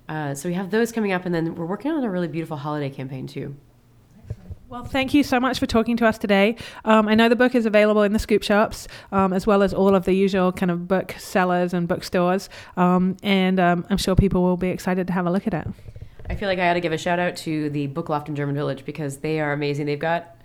Uh, 0.07 0.33
so 0.33 0.47
we 0.47 0.55
have 0.55 0.71
those 0.71 0.93
coming 0.93 1.11
up, 1.11 1.25
and 1.25 1.35
then 1.35 1.55
we're 1.55 1.65
working 1.65 1.91
on 1.91 2.05
a 2.05 2.09
really 2.09 2.29
beautiful 2.29 2.55
holiday 2.55 2.89
campaign 2.89 3.27
too. 3.27 3.53
Well, 4.67 4.83
thank 4.83 5.13
you 5.13 5.23
so 5.23 5.39
much 5.39 5.59
for 5.59 5.67
talking 5.67 5.95
to 5.97 6.07
us 6.07 6.17
today. 6.17 6.55
Um, 6.85 7.07
I 7.07 7.13
know 7.13 7.29
the 7.29 7.35
book 7.35 7.53
is 7.53 7.67
available 7.67 8.01
in 8.01 8.13
the 8.13 8.19
scoop 8.19 8.41
shops, 8.41 8.87
um, 9.11 9.31
as 9.31 9.45
well 9.45 9.61
as 9.61 9.75
all 9.75 9.93
of 9.93 10.05
the 10.05 10.13
usual 10.13 10.51
kind 10.51 10.71
of 10.71 10.87
book 10.87 11.13
sellers 11.19 11.71
and 11.71 11.87
bookstores, 11.87 12.49
um, 12.75 13.15
and 13.21 13.59
um, 13.59 13.85
I'm 13.91 13.97
sure 13.97 14.15
people 14.15 14.41
will 14.41 14.57
be 14.57 14.69
excited 14.69 15.05
to 15.07 15.13
have 15.13 15.27
a 15.27 15.31
look 15.31 15.45
at 15.45 15.53
it. 15.53 15.67
I 16.27 16.35
feel 16.35 16.49
like 16.49 16.57
I 16.57 16.69
ought 16.69 16.73
to 16.73 16.79
give 16.79 16.93
a 16.93 16.97
shout 16.97 17.19
out 17.19 17.35
to 17.37 17.69
the 17.69 17.85
Book 17.87 18.09
Loft 18.09 18.27
in 18.27 18.35
German 18.35 18.55
Village 18.55 18.85
because 18.85 19.17
they 19.17 19.39
are 19.39 19.53
amazing. 19.53 19.85
They've 19.85 19.99
got 19.99 20.35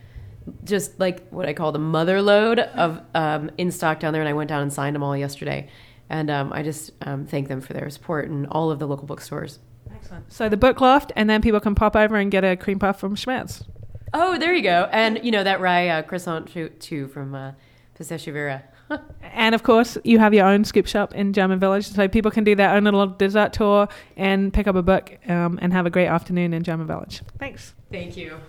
just 0.65 1.01
like 1.01 1.27
what 1.31 1.49
I 1.49 1.55
call 1.55 1.73
the 1.73 1.79
mother 1.79 2.21
load 2.21 2.59
of 2.59 3.01
um, 3.15 3.51
in 3.57 3.71
stock 3.71 4.01
down 4.01 4.13
there, 4.13 4.21
and 4.21 4.29
I 4.29 4.35
went 4.35 4.49
down 4.49 4.61
and 4.61 4.73
signed 4.73 4.95
them 4.95 5.03
all 5.03 5.17
yesterday. 5.17 5.71
And 6.11 6.31
um, 6.31 6.53
I 6.53 6.63
just 6.63 6.91
um, 7.03 7.25
thank 7.25 7.49
them 7.49 7.61
for 7.61 7.73
their 7.73 7.89
support 7.89 8.29
and 8.29 8.47
all 8.49 8.71
of 8.71 8.81
the 8.81 8.87
local 8.87 9.07
bookstores. 9.07 9.61
Excellent. 9.95 10.31
So 10.31 10.49
the 10.51 10.57
book 10.59 10.81
loft, 10.81 11.13
and 11.17 11.31
then 11.31 11.41
people 11.41 11.61
can 11.61 11.75
pop 11.75 11.97
over 11.97 12.17
and 12.17 12.31
get 12.31 12.45
a 12.45 12.57
cream 12.57 12.79
puff 12.79 13.01
from 13.01 13.15
Schmidt's. 13.15 13.65
Oh, 14.13 14.39
there 14.39 14.55
you 14.55 14.63
go. 14.63 14.89
And 14.93 15.21
you 15.23 15.31
know 15.31 15.45
that 15.45 15.61
rye 15.61 15.89
uh, 15.89 16.03
croissant 16.03 16.49
too, 16.49 16.69
too 16.81 17.09
from 17.09 17.35
uh, 17.35 17.53
Pistacia 17.95 18.33
Vera. 18.33 18.65
And 19.23 19.55
of 19.55 19.63
course, 19.63 19.97
you 20.03 20.19
have 20.19 20.35
your 20.35 20.47
own 20.47 20.65
scoop 20.65 20.89
shop 20.89 21.15
in 21.15 21.33
German 21.33 21.61
Village, 21.61 21.87
so 21.87 22.09
people 22.09 22.33
can 22.33 22.43
do 22.43 22.57
their 22.57 22.71
own 22.71 22.83
little 22.83 23.07
dessert 23.07 23.53
tour 23.53 23.87
and 24.17 24.53
pick 24.53 24.67
up 24.67 24.75
a 24.75 24.83
book 24.83 25.17
um, 25.29 25.61
and 25.63 25.73
have 25.73 25.87
a 25.87 25.91
great 25.91 26.09
afternoon 26.09 26.53
in 26.53 26.65
German 26.65 26.89
Village. 26.89 27.23
Thanks. 27.39 27.75
Thank 27.93 28.17
you. 28.17 28.41